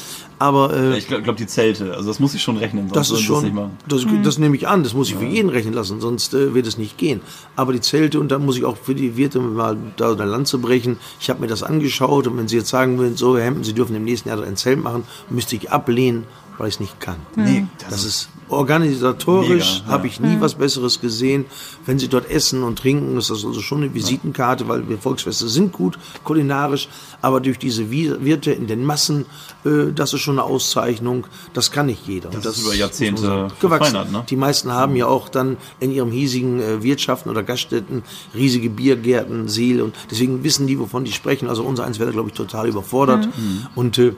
[0.40, 1.92] Aber äh, Ich glaube, glaub, die Zelte.
[1.94, 2.88] Also das muss ich schon rechnen.
[2.88, 3.76] Sonst das ist schon, nicht machen.
[3.87, 6.66] das, das nehme ich an, das muss ich für jeden rechnen lassen, sonst äh, wird
[6.66, 7.20] es nicht gehen.
[7.57, 10.57] Aber die Zelte, und dann muss ich auch für die Wirte mal da eine Lanze
[10.57, 10.96] brechen.
[11.20, 13.74] Ich habe mir das angeschaut und wenn Sie jetzt sagen würden, so Herr Hemden, Sie
[13.74, 16.24] dürfen im nächsten Jahr ein Zelt machen, müsste ich ablehnen,
[16.61, 17.16] weil ich es nicht kann.
[17.35, 19.92] Nee, Das ist organisatorisch, ja.
[19.92, 21.44] habe ich nie was Besseres gesehen.
[21.87, 25.49] Wenn Sie dort essen und trinken, ist das also schon eine Visitenkarte, weil wir Volksfeste
[25.49, 26.88] sind gut kulinarisch,
[27.23, 29.27] aber durch diese Wir- Wirte in den Massen,
[29.64, 31.27] äh, das ist schon eine Auszeichnung.
[31.55, 32.31] Das kann nicht jeder.
[32.33, 34.12] Und Das ist über Jahrzehnte sagen, gewachsen.
[34.12, 34.25] ne?
[34.29, 38.03] Die meisten haben ja auch dann in ihrem hiesigen äh, Wirtschaften oder Gaststätten
[38.35, 41.49] riesige Biergärten, Seele und deswegen wissen die, wovon die sprechen.
[41.49, 43.29] Also unser eins wäre, glaube ich, total überfordert.
[43.75, 44.12] Und äh,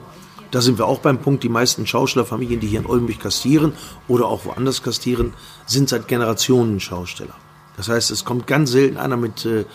[0.53, 3.73] da sind wir auch beim Punkt, die meisten Schaustellerfamilien, die hier in Oldenburg kastieren
[4.07, 5.33] oder auch woanders kastieren,
[5.65, 7.35] sind seit Generationen Schausteller.
[7.75, 9.65] Das heißt, es kommt ganz selten einer mit äh,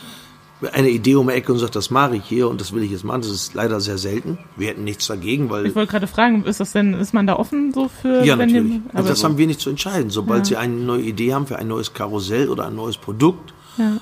[0.72, 2.90] einer Idee um die Ecke und sagt, das mache ich hier und das will ich
[2.92, 3.22] jetzt machen.
[3.22, 4.38] Das ist leider sehr selten.
[4.56, 7.36] Wir hätten nichts dagegen, weil Ich wollte gerade fragen, ist das denn, ist man da
[7.36, 8.24] offen so für?
[8.24, 8.80] ja, die- natürlich.
[8.92, 10.10] aber und das haben wir nicht zu entscheiden.
[10.10, 13.52] Sobald Sie eine neue Idee haben für ein neues Karussell oder ein neues Produkt,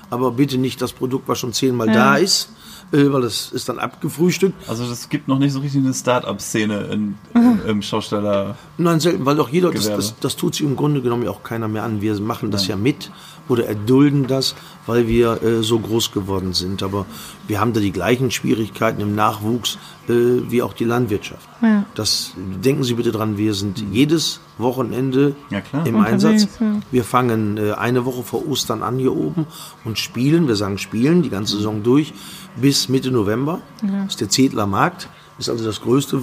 [0.09, 1.93] aber bitte nicht das Produkt, was schon zehnmal Ja.
[1.93, 2.49] da ist,
[2.91, 4.69] weil das ist dann abgefrühstückt.
[4.69, 8.57] Also es gibt noch nicht so richtig eine Start-up-Szene in, im, im Schausteller.
[8.77, 11.43] Nein, selten, weil auch jeder, das, das, das tut sich im Grunde genommen ja auch
[11.43, 12.01] keiner mehr an.
[12.01, 13.11] Wir machen das ja mit
[13.49, 14.55] oder erdulden das,
[14.85, 16.83] weil wir äh, so groß geworden sind.
[16.83, 17.05] Aber
[17.47, 20.13] wir haben da die gleichen Schwierigkeiten im Nachwuchs äh,
[20.49, 21.47] wie auch die Landwirtschaft.
[21.61, 21.85] Ja.
[21.95, 22.33] Das
[22.63, 25.85] denken Sie bitte dran, wir sind jedes Wochenende Ja, klar.
[25.85, 26.59] im Unterwegs, Einsatz.
[26.59, 26.79] ja.
[26.91, 29.45] Wir fangen äh, eine Woche vor Ostern an hier oben
[29.85, 32.13] und spielen, wir sagen spielen, die ganze Saison durch,
[32.55, 33.61] bis Mitte November.
[33.81, 36.21] Das ist der Zedler Markt, ist also das größte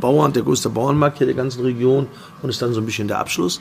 [0.00, 2.06] Bauern, der größte Bauernmarkt hier der ganzen Region
[2.42, 3.60] und ist dann so ein bisschen der Abschluss.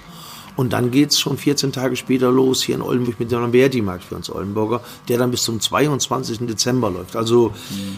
[0.57, 4.15] Und dann geht's schon 14 Tage später los hier in Oldenburg mit dem Lamberti-Markt für
[4.15, 6.39] uns Oldenburger, der dann bis zum 22.
[6.47, 7.15] Dezember läuft.
[7.15, 7.53] Also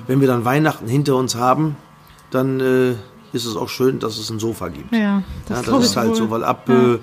[0.07, 1.75] wenn wir dann Weihnachten hinter uns haben,
[2.31, 2.91] dann äh,
[3.33, 4.93] ist es auch schön, dass es ein Sofa gibt.
[4.93, 6.15] Ja, Ja, glaub das ist ich halt wohl.
[6.15, 6.93] so, weil ab Ja.
[6.93, 6.99] äh,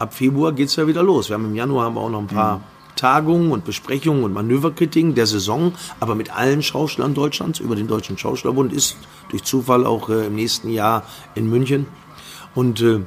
[0.00, 1.28] ab Februar geht's ja wieder los.
[1.28, 2.60] Wir haben im Januar haben wir auch noch ein paar
[2.96, 8.18] Tagungen und Besprechungen und Manöverkritiken der Saison, aber mit allen Schauspielern Deutschlands über den Deutschen
[8.18, 8.96] Schauspielerbund ist
[9.30, 11.04] durch Zufall auch äh, im nächsten Jahr
[11.36, 11.86] in München.
[12.56, 13.00] Und äh,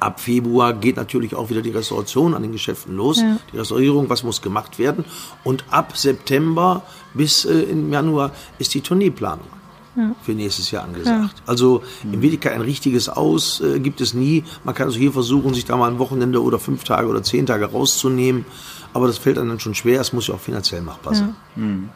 [0.00, 3.38] ab Februar geht natürlich auch wieder die Restauration an den Geschäften los, Ja.
[3.52, 5.04] die Restaurierung, was muss gemacht werden.
[5.44, 6.82] Und ab September
[7.14, 9.46] bis äh, im Januar ist die Tourneeplanung
[10.22, 11.42] für nächstes Jahr angesagt.
[11.46, 14.44] Also in Wirklichkeit ein richtiges Aus äh, gibt es nie.
[14.62, 17.46] Man kann also hier versuchen, sich da mal ein Wochenende oder fünf Tage oder zehn
[17.46, 18.44] Tage rauszunehmen.
[18.96, 20.00] Aber das fällt einem dann schon schwer.
[20.00, 21.34] Es muss ja auch finanziell machbar sein.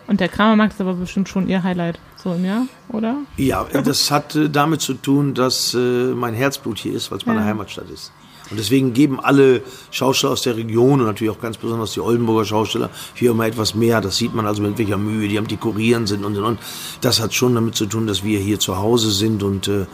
[0.06, 3.16] Und der Kramermarkt ist aber bestimmt schon ihr Highlight so im Jahr, oder?
[3.38, 5.78] Ja, das hat äh, damit zu tun, dass äh,
[6.14, 7.46] mein Herzblut hier ist, weil es meine Ja.
[7.46, 8.12] Heimatstadt ist.
[8.50, 12.44] Und deswegen geben alle Schausteller aus der Region und natürlich auch ganz besonders die Oldenburger
[12.44, 14.00] Schausteller hier immer etwas mehr.
[14.02, 16.58] Das sieht man also mit welcher Mühe die am Dekorieren sind und und und.
[17.00, 19.86] Das hat schon damit zu tun, dass wir hier zu Hause sind und äh,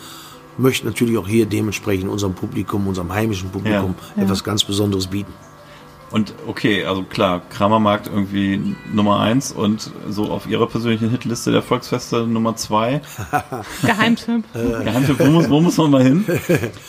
[0.59, 4.23] möchten natürlich auch hier dementsprechend unserem Publikum, unserem heimischen Publikum Ja.
[4.25, 5.33] etwas ganz Besonderes bieten.
[6.11, 11.63] Und okay, also klar, Kramermarkt irgendwie Nummer eins und so auf ihrer persönlichen Hitliste der
[11.63, 13.01] Volksfeste Nummer zwei.
[13.83, 14.45] Geheimtipp.
[14.53, 16.25] Geheimtipp, wo muss, wo muss man mal hin?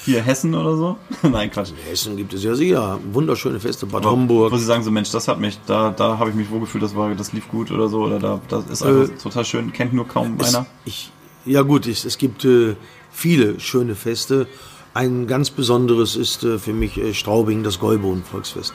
[0.06, 0.98] Hier Hessen oder so?
[1.28, 1.70] Nein, Quatsch.
[1.72, 4.52] In Hessen gibt es ja sicher wunderschöne Feste, Bad Aber Homburg.
[4.52, 6.96] Wo sie sagen so, Mensch, das hat mich, da, da habe ich mich wohlgefühlt, das
[6.96, 9.94] war, das lief gut oder so, oder da, das ist einfach Äh, total schön, kennt
[9.94, 10.68] nur kaum Es, einer.
[10.86, 11.12] ich,
[11.46, 12.76] ja gut, es, es gibt äh,
[13.12, 14.48] viele schöne Feste.
[14.94, 18.74] Ein ganz besonderes ist äh, für mich äh, Straubing, das Gäubohnen-Volksfest.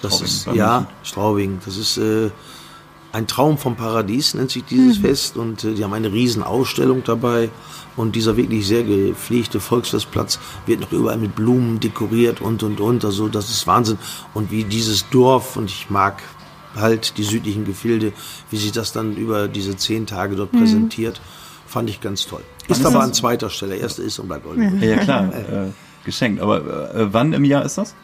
[0.00, 0.86] Das Straubing, ist, ja.
[1.02, 1.60] Straubing.
[1.64, 2.30] Das ist äh,
[3.12, 5.36] ein Traum vom Paradies, nennt sich dieses Fest.
[5.36, 7.50] Und äh, die haben eine riesen Ausstellung dabei.
[7.96, 13.04] Und dieser wirklich sehr gepflegte Volksfestplatz wird noch überall mit Blumen dekoriert und, und, und.
[13.04, 13.98] Also das ist Wahnsinn.
[14.32, 16.22] Und wie dieses Dorf, und ich mag
[16.74, 18.14] halt die südlichen Gefilde,
[18.50, 21.20] wie sich das dann über diese zehn Tage dort präsentiert,
[21.66, 22.42] fand ich ganz toll.
[22.68, 23.76] Ist ist aber an zweiter Stelle.
[23.76, 24.82] Erste ist und bleibt Oldenburg.
[24.82, 25.70] Ja, ja klar, äh,
[26.04, 26.40] geschenkt.
[26.40, 27.94] Aber äh, wann im Jahr ist das?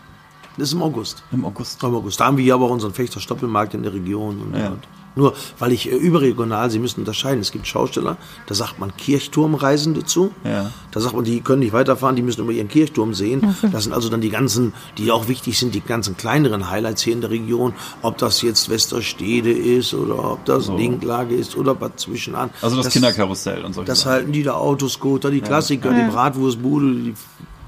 [0.59, 1.23] Das ist im August.
[1.33, 1.83] Im August.
[1.83, 2.21] Im August.
[2.21, 4.40] Da haben wir ja aber auch unseren Fechter Stoppelmarkt in der Region.
[4.40, 4.68] Und, Ja.
[4.68, 4.81] und.
[5.16, 7.40] Nur, weil ich äh, überregional, Sie müssen unterscheiden.
[7.40, 10.31] Es gibt Schausteller, da sagt man Kirchturmreisende zu.
[10.44, 10.71] Ja.
[10.92, 13.57] Da sagt man, die können nicht weiterfahren, die müssen über ihren Kirchturm sehen.
[13.73, 17.14] Das sind also dann die ganzen, die auch wichtig sind, die ganzen kleineren Highlights hier
[17.14, 17.73] in der Region.
[18.03, 22.51] Ob das jetzt Westerstede ist oder ob das Linklage ist oder Bad Zwischenan.
[22.62, 24.12] Also das, Kinderkarussell und solche Das Sachen.
[24.12, 27.14] halten die der Autoscooter, die Klassiker, die Bratwurstbude, die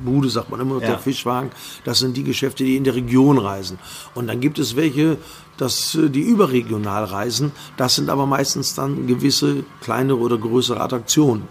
[0.04, 0.88] Bude sagt man immer noch, Ja.
[0.88, 1.50] der Fischwagen.
[1.84, 3.78] Das sind die Geschäfte, die in der Region reisen.
[4.14, 5.18] Und dann gibt es welche,
[5.56, 7.52] dass äh, die überregional reisen.
[7.76, 11.44] Das sind aber meistens dann gewisse kleinere oder größere Attraktionen,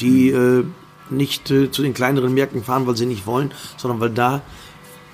[0.00, 0.64] die äh,
[1.08, 4.42] nicht äh, zu den kleineren Märkten fahren, weil sie nicht wollen, sondern weil da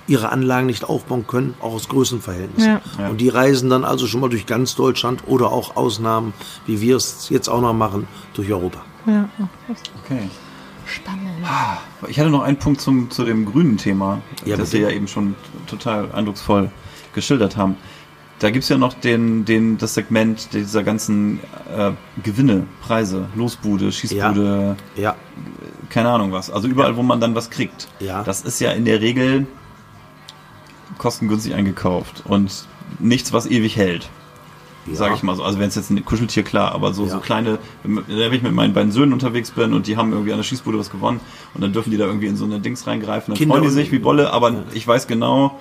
[0.09, 2.73] ihre Anlagen nicht aufbauen können, auch aus Größenverhältnissen.
[2.73, 2.81] Ja.
[2.99, 3.09] Ja.
[3.11, 6.33] Und die reisen dann also schon mal durch ganz Deutschland oder auch Ausnahmen,
[6.67, 8.83] wie wir es jetzt auch noch machen, durch Europa.
[9.07, 9.29] Ja,
[10.05, 10.29] Okay.
[10.93, 11.31] Spannend.
[12.09, 15.09] Ich hatte noch einen Punkt zum, zu dem grünen Thema, Ja, das wir ja eben
[15.09, 15.35] schon
[15.67, 16.71] total eindrucksvoll
[17.15, 17.77] geschildert haben.
[18.39, 21.39] Da gibt's ja noch den, den, das Segment dieser ganzen
[21.77, 25.15] äh, Gewinne, Preise, Losbude, Schießbude, Ja,
[25.91, 26.51] keine Ahnung was.
[26.51, 27.89] Also überall, wo man dann was kriegt.
[28.01, 28.25] Ja.
[28.25, 29.47] Das ist ja in der Regel
[30.99, 32.67] kostengünstig eingekauft und
[32.99, 34.09] nichts, was ewig hält.
[34.87, 34.95] Ja.
[34.97, 35.45] Sage ich mal so.
[35.45, 37.21] Also wenn es jetzt ein Kuscheltier, klar, aber so, so Ja.
[37.21, 40.45] kleine, wenn ich mit meinen beiden Söhnen unterwegs bin und die haben irgendwie an der
[40.45, 41.21] Schießbude was gewonnen
[41.55, 43.71] und dann dürfen die da irgendwie in so eine Dings reingreifen, dann Kinder freuen die
[43.71, 45.61] sich wie Bolle, aber ich weiß genau,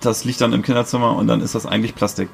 [0.00, 2.28] das liegt dann im Kinderzimmer und dann ist das eigentlich Plastik.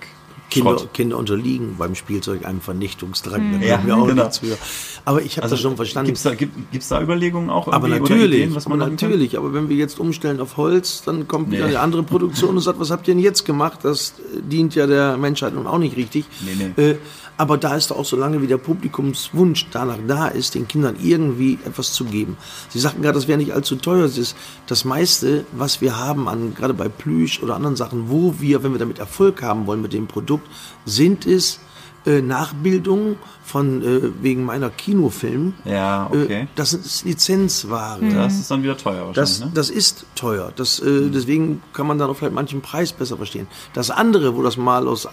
[0.51, 0.77] Kinder.
[0.93, 3.61] Kinder unterliegen beim Spielzeug einem Vernichtungsdrang.
[3.61, 4.23] Da Ja, kommen wir auch genau.
[4.25, 4.57] nichts für.
[5.05, 6.07] Aber ich habe Also das schon verstanden.
[6.07, 7.69] Gibt's da, gibt, gibt's da Überlegungen auch?
[7.69, 9.37] aber natürlich, Ideen, was man aber natürlich.
[9.37, 11.71] Aber wenn wir jetzt umstellen auf Holz, dann kommt wieder Nee.
[11.71, 13.81] eine andere Produktion und sagt, was habt ihr denn jetzt gemacht?
[13.83, 16.25] Das dient ja der Menschheit nun auch nicht richtig.
[16.45, 16.83] Nee, nee.
[16.91, 16.97] Äh,
[17.39, 20.97] aber da ist doch auch so lange, wie der Publikumswunsch danach da ist, den Kindern
[21.03, 22.37] irgendwie etwas zu geben.
[22.71, 24.05] Sie sagten gerade, das wäre nicht allzu teuer.
[24.05, 28.35] Es ist das meiste, was wir haben an, gerade bei Plüsch oder anderen Sachen, wo
[28.41, 30.49] wir, wenn wir damit Erfolg haben wollen mit dem Produkt,
[30.85, 31.61] sind es
[32.07, 35.55] äh, Nachbildungen von äh, wegen meiner Kinofilm.
[35.65, 36.49] Ja, Äh, okay.
[36.55, 38.01] Das ist Lizenzware.
[38.15, 39.51] Das ist dann wieder teuer wahrscheinlich, Das, ne?
[39.53, 40.53] das ist teuer.
[40.55, 43.47] Das, äh, deswegen kann man dann auch vielleicht manchen Preis besser verstehen.
[43.75, 45.09] Das andere, wo das mal aus, äh,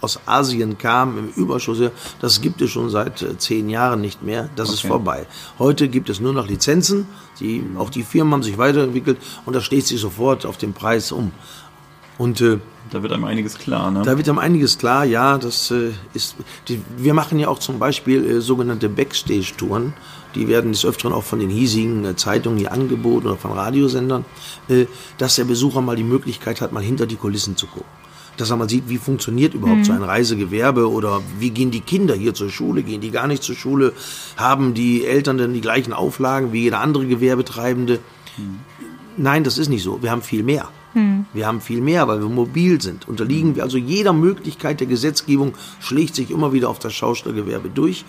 [0.00, 1.78] aus Asien kam im Überschuss,
[2.20, 4.48] das gibt es schon seit äh, zehn Jahren nicht mehr.
[4.56, 4.88] Das ist Okay.
[4.88, 5.26] vorbei.
[5.58, 7.06] Heute gibt es nur noch Lizenzen.
[7.40, 11.12] Die, auch die Firmen haben sich weiterentwickelt und da steht sich sofort auf den Preis
[11.12, 11.32] um.
[12.18, 12.58] Und äh,
[12.90, 14.00] Da wird einem einiges klar, ne?
[14.02, 16.36] da wird einem einiges klar, ja, das äh, ist.
[16.68, 19.92] Die, wir machen ja auch zum Beispiel äh, sogenannte Backstage-Touren.
[20.34, 24.24] Die werden des Öfteren auch von den hiesigen äh, Zeitungen hier angeboten oder von Radiosendern,
[24.68, 24.86] äh,
[25.18, 27.90] dass der Besucher mal die Möglichkeit hat, mal hinter die Kulissen zu gucken.
[28.36, 32.34] Dass mal sieht, wie funktioniert überhaupt so ein Reisegewerbe oder wie gehen die Kinder hier
[32.34, 33.92] zur Schule, gehen die gar nicht zur Schule,
[34.36, 37.98] haben die Eltern denn die gleichen Auflagen wie jeder andere Gewerbetreibende
[39.16, 40.02] nein, das ist nicht so.
[40.02, 40.68] Wir haben viel mehr.
[41.34, 43.06] Wir haben viel mehr, weil wir mobil sind.
[43.06, 48.06] Unterliegen wir also jeder Möglichkeit der Gesetzgebung, schlägt sich immer wieder auf das Schaustellergewerbe durch.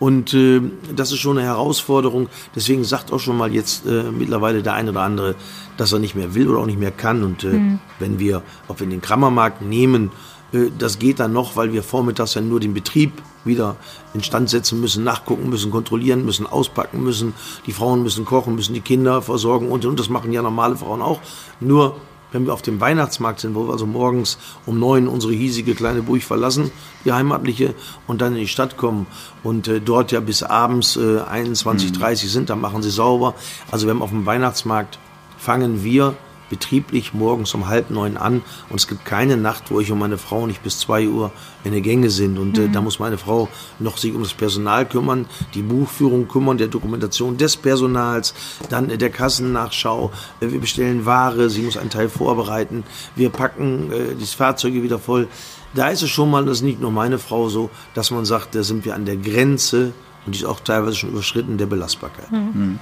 [0.00, 0.60] Und äh,
[0.94, 2.28] das ist schon eine Herausforderung.
[2.54, 5.34] Deswegen sagt auch schon mal jetzt äh, mittlerweile der eine oder andere,
[5.76, 7.24] dass er nicht mehr will oder auch nicht mehr kann.
[7.24, 7.60] Und äh,
[7.98, 10.10] wenn wir, ob wir den Krammermarkt nehmen,
[10.52, 13.12] äh, das geht dann noch, weil wir vormittags ja nur den Betrieb
[13.44, 13.76] wieder
[14.14, 17.34] instand setzen müssen, nachgucken müssen, kontrollieren müssen, auspacken müssen.
[17.66, 21.02] Die Frauen müssen kochen, müssen die Kinder versorgen und, und das machen ja normale Frauen
[21.02, 21.20] auch.
[21.60, 21.96] Nur
[22.32, 26.02] wenn wir auf dem Weihnachtsmarkt sind, wo wir also morgens um neun unsere hiesige kleine
[26.02, 26.70] Burg verlassen,
[27.04, 27.74] die heimatliche,
[28.06, 29.06] und dann in die Stadt kommen
[29.42, 33.34] und äh, dort ja bis abends äh, 21, 30 sind, dann machen sie sauber.
[33.70, 34.98] Also wir haben auf dem Weihnachtsmarkt
[35.38, 36.14] fangen wir
[36.50, 38.42] betrieblich morgens um halb neun an.
[38.68, 41.32] Und es gibt keine Nacht, wo ich und meine Frau nicht bis zwei Uhr
[41.64, 42.38] in der Gänge sind.
[42.38, 46.58] Und äh, da muss meine Frau noch sich um das Personal kümmern, die Buchführung kümmern,
[46.58, 48.34] der Dokumentation des Personals,
[48.68, 52.84] dann äh, der Kassennachschau, äh, wir bestellen Ware, sie muss einen Teil vorbereiten,
[53.16, 55.28] wir packen äh, die Fahrzeuge wieder voll.
[55.74, 58.54] Da ist es schon mal, das ist nicht nur meine Frau so, dass man sagt,
[58.54, 59.92] da sind wir an der Grenze
[60.24, 62.26] und die ist auch teilweise schon überschritten der Belastbarkeit.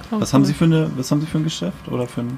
[0.09, 2.37] Was haben Sie für eine, was haben Sie für ein Geschäft oder für ein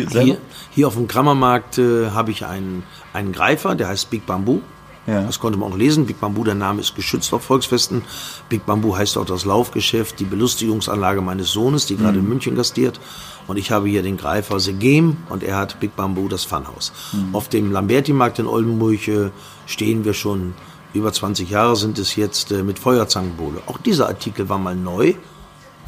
[0.00, 0.24] hier selber?
[0.26, 0.38] Hier,
[0.70, 2.82] hier auf dem Krammermarkt äh, habe ich einen,
[3.12, 4.60] einen Greifer, der heißt Big Bamboo.
[5.06, 5.22] Ja.
[5.22, 6.04] Das konnte man auch lesen.
[6.04, 8.02] Big Bamboo, der Name ist geschützt auf Volksfesten.
[8.50, 13.00] Big Bamboo heißt auch das Laufgeschäft, die Belustigungsanlage meines Sohnes, die gerade in München gastiert.
[13.46, 16.92] Und ich habe hier den Greifer The Game und er hat Big Bamboo das Funhaus.
[17.32, 19.30] Auf dem Lamberti-Markt in Oldenburg äh,
[19.64, 20.52] stehen wir schon
[20.94, 23.62] über 20 Jahre sind es jetzt äh, mit Feuerzangenbowle.
[23.66, 25.14] Auch dieser Artikel war mal neu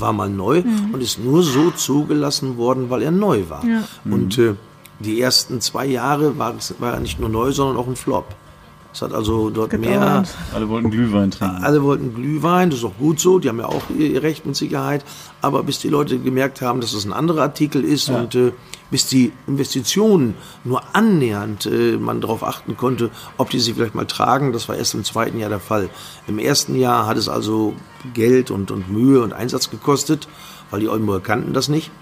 [0.01, 3.65] war mal neu und ist nur so zugelassen worden, weil er neu war.
[3.65, 3.85] Ja.
[4.05, 4.55] Und äh,
[4.99, 8.35] die ersten zwei Jahre war, war er nicht nur neu, sondern auch ein Flop.
[8.93, 9.91] Es hat also dort mehr.
[9.93, 10.29] Gedauert.
[10.53, 11.63] Alle wollten Glühwein trinken.
[11.63, 14.57] Alle wollten Glühwein, das ist auch gut so, die haben ja auch ihr Recht mit
[14.57, 15.05] Sicherheit.
[15.41, 18.19] Aber bis die Leute gemerkt haben, dass es ein anderer Artikel ist Ja.
[18.21, 18.53] und äh,
[18.91, 20.35] bis die Investitionen
[20.65, 24.75] nur annähernd äh, man darauf achten konnte, ob die sie vielleicht mal tragen, das war
[24.77, 25.89] erst im zweiten Jahr der Fall.
[26.27, 27.75] Im ersten Jahr hat es also
[28.15, 30.27] Geld und, und Mühe und Einsatz gekostet,
[30.71, 31.93] weil die Oldenburger kannten das nicht.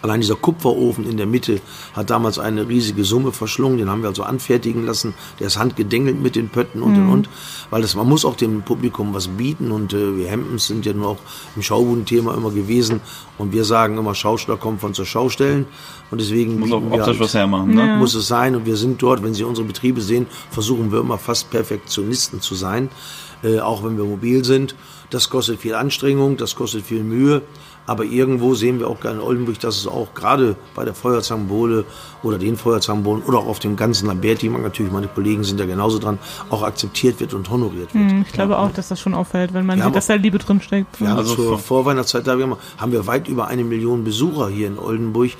[0.00, 1.60] Allein dieser Kupferofen in der Mitte
[1.94, 3.78] hat damals eine riesige Summe verschlungen.
[3.78, 5.14] Den haben wir also anfertigen lassen.
[5.40, 7.28] Der ist handgedengelt mit den Pötten und und und.
[7.70, 9.72] Weil das, man muss auch dem Publikum was bieten.
[9.72, 11.18] Und äh, wir Hempens sind ja nur auch
[11.56, 13.00] im Schaubudenthema immer gewesen.
[13.38, 15.66] Und wir sagen immer, Schausteller kommen von zur Schaustellen.
[16.10, 17.96] Und deswegen Muss auch optisch halt- was hermachen, ne?
[17.98, 18.54] muss es sein.
[18.54, 22.54] Und wir sind dort, wenn Sie unsere Betriebe sehen, versuchen wir immer fast Perfektionisten zu
[22.54, 22.88] sein,
[23.42, 24.74] äh, auch wenn wir mobil sind.
[25.10, 27.42] Das kostet viel Anstrengung, das kostet viel Mühe.
[27.88, 31.84] Aber irgendwo sehen wir auch gerne in Oldenburg, dass es auch gerade bei der Feuerzangenbowle
[32.22, 35.98] oder den Feuerzangenbowlen oder auch auf dem ganzen Lamberti-Markt, natürlich meine Kollegen sind da genauso
[35.98, 36.18] dran,
[36.50, 38.10] auch akzeptiert wird und honoriert wird.
[38.10, 40.38] Hm, Ich glaube auch, dass das schon auffällt, wenn man Wir sieht, dass da Liebe
[40.38, 41.00] drin steckt.
[41.00, 42.36] Wir haben Also zur vor- Vorweihnachtszeit, da
[42.78, 45.30] haben wir weit über eine Million Besucher hier in Oldenburg.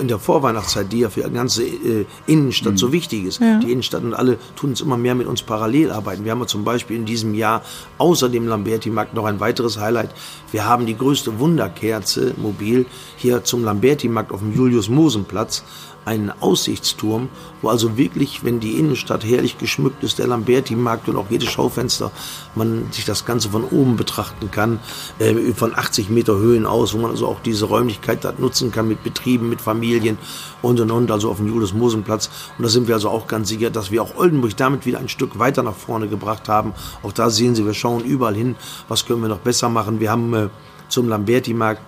[0.00, 3.40] In der Vorweihnachtszeit, die ja für die ganze äh, Innenstadt so wichtig ist.
[3.40, 3.60] Ja.
[3.60, 6.24] Die Innenstadt und alle tun es immer mehr mit uns parallel arbeiten.
[6.24, 7.62] Wir haben ja zum Beispiel in diesem Jahr
[7.98, 10.10] außer dem Lamberti-Markt noch ein weiteres Highlight.
[10.50, 15.62] Wir haben die größte Wunderkerze mobil hier zum Lamberti-Markt auf dem Julius-Mosen-Platz
[16.06, 17.28] einen Aussichtsturm,
[17.60, 22.12] wo also wirklich, wenn die Innenstadt herrlich geschmückt ist, der Lamberti-Markt und auch jedes Schaufenster,
[22.54, 24.78] man sich das Ganze von oben betrachten kann,
[25.18, 28.86] äh, von 80 Meter Höhen aus, wo man also auch diese Räumlichkeit dort nutzen kann
[28.86, 30.16] mit Betrieben, mit Familien
[30.62, 32.30] und und und, also auf dem Julius-Mosen-Platz.
[32.56, 35.08] Und da sind wir also auch ganz sicher, dass wir auch Oldenburg damit wieder ein
[35.08, 36.72] Stück weiter nach vorne gebracht haben.
[37.02, 38.54] Auch da sehen Sie, wir schauen überall hin,
[38.86, 39.98] was können wir noch besser machen.
[39.98, 40.48] Wir haben äh,
[40.88, 41.80] zum Lamberti-Markt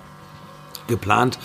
[0.89, 1.39] geplant,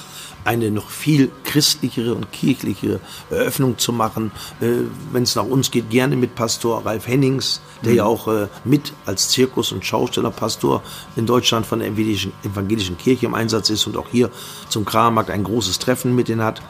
[0.46, 4.32] eine noch viel christlichere und kirchlichere Eröffnung zu machen.
[4.62, 8.48] Äh, Wenn es nach uns geht, gerne mit Pastor Ralf Hennings, der ja auch äh,
[8.64, 10.84] mit als Zirkus- und Schaustellerpastor
[11.16, 14.30] in Deutschland von der evangelischen, evangelischen Kirche im Einsatz ist und auch hier
[14.70, 16.62] zum Krammarkt ein großes Treffen mit denen hat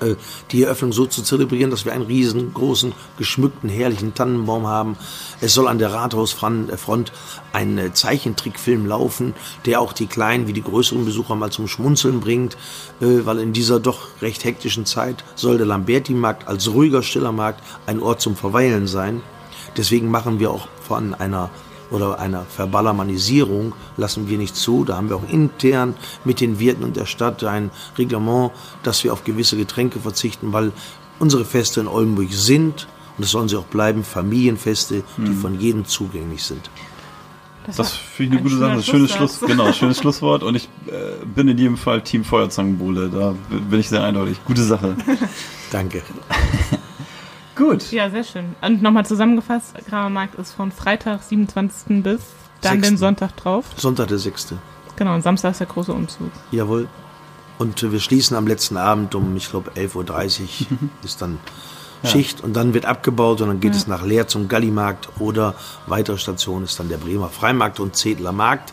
[0.00, 0.16] äh,
[0.50, 4.96] die Eröffnung so zu zelebrieren, dass wir einen riesengroßen, geschmückten, herrlichen Tannenbaum haben.
[5.40, 7.12] Es soll an der Rathausfront äh,
[7.52, 9.34] ein äh, Zeichentrickfilm laufen,
[9.66, 12.56] der auch die kleinen wie die größeren Besucher mal zum Schmunzeln bringt,
[13.00, 18.00] weil in dieser doch recht hektischen Zeit soll der Lamberti-Markt als ruhiger, stiller Markt ein
[18.00, 19.22] Ort zum Verweilen sein.
[19.76, 21.50] Deswegen machen wir auch von einer
[21.90, 24.84] oder einer Verballermanisierung lassen wir nicht zu.
[24.84, 29.12] Da haben wir auch intern mit den Wirten und der Stadt ein Reglement, dass wir
[29.12, 30.72] auf gewisse Getränke verzichten, weil
[31.18, 32.86] unsere Feste in Oldenburg sind,
[33.16, 36.70] und das sollen sie auch bleiben, Familienfeste, die von jedem zugänglich sind.
[37.76, 38.82] Das finde ich eine ein gute Sache.
[38.82, 39.12] Schönes.
[39.12, 40.42] Schluss, genau, schönes Schlusswort.
[40.42, 43.10] Und ich äh, bin in jedem Fall Team Feuerzangenbowle.
[43.10, 44.38] Da bin ich sehr eindeutig.
[44.44, 44.96] Gute Sache.
[45.70, 46.02] Danke.
[47.60, 47.92] Gut.
[47.92, 48.54] Ja, sehr schön.
[48.62, 52.02] Und nochmal zusammengefasst, Kramermarkt ist von Freitag, 27.
[52.02, 52.22] bis
[52.62, 52.96] dann den Sechsten.
[52.96, 53.66] Sonntag drauf.
[53.76, 54.54] Sonntag der 6.
[54.96, 56.30] Genau, und Samstag ist der große Umzug.
[56.50, 56.88] Jawohl.
[57.58, 60.48] Und wir schließen am letzten Abend um, ich glaube, 11.30 Uhr
[61.04, 61.38] ist dann
[62.02, 65.54] Schicht und dann wird abgebaut und dann geht es nach Leer zum Gallimarkt oder
[65.86, 68.72] weitere Station ist dann der Bremer Freimarkt und Zedler Markt.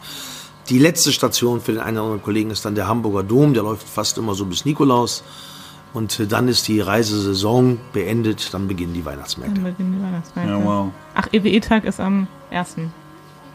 [0.69, 3.63] Die letzte Station für den einen oder anderen Kollegen ist dann der Hamburger Dom, der
[3.63, 5.23] läuft fast immer so bis Nikolaus.
[5.93, 9.55] Und dann ist die Reisesaison beendet, dann beginnen die Weihnachtsmärkte.
[9.55, 10.53] Dann beginnen die Weihnachtsmärkte.
[10.53, 10.91] Ja, wow.
[11.15, 12.69] Ach, EWE-Tag ist am 1.
[12.69, 12.77] Ist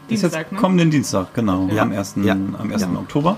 [0.09, 0.57] Dienstag, jetzt ne?
[0.57, 1.83] kommenden Dienstag, genau, Ja.
[1.83, 2.15] am 1.
[2.23, 2.33] Ja.
[2.33, 2.81] Am 1.
[2.81, 2.89] Ja.
[2.89, 3.37] Oktober.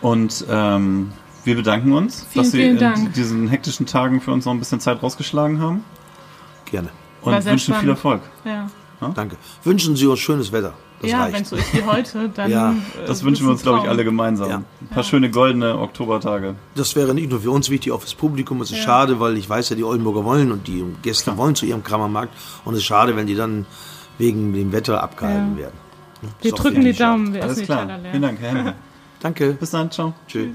[0.00, 1.12] Und ähm,
[1.44, 3.12] wir bedanken uns, Vielen, dass Sie vielen in Dank.
[3.14, 5.84] diesen hektischen Tagen für uns noch ein bisschen Zeit rausgeschlagen haben.
[6.64, 6.88] Gerne.
[7.22, 7.90] Und War sehr wünschen viel spannend.
[7.90, 8.22] Erfolg.
[8.44, 8.68] Ja,
[9.14, 9.36] Danke.
[9.62, 10.72] Wünschen Sie uns schönes Wetter.
[11.04, 12.50] Das ja wenn es so ist wie heute, dann.
[12.50, 14.48] Ja, äh, Das ist wünschen wir uns, glaube ich, alle gemeinsam.
[14.50, 14.56] Ja.
[14.80, 16.54] Ein paar schöne goldene Oktobertage.
[16.74, 18.60] Das wäre nicht nur für uns wichtig, auch fürs Publikum.
[18.60, 18.84] Es ist Ja.
[18.84, 22.32] schade, weil ich weiß ja, die Oldenburger wollen und die Gäste wollen zu ihrem Krammermarkt.
[22.64, 23.66] Und es ist schade, wenn die dann
[24.18, 25.62] wegen dem Wetter abgehalten Ja.
[25.62, 25.74] werden.
[26.40, 26.92] Wir Ist auch drücken die.
[26.92, 27.80] Daumen, wir Alles essen die klar.
[27.86, 28.10] Teller leer.
[28.12, 28.74] Vielen Dank, Herr.
[29.20, 29.52] Danke.
[29.52, 30.14] Bis dann, ciao.
[30.28, 30.48] Tschüss.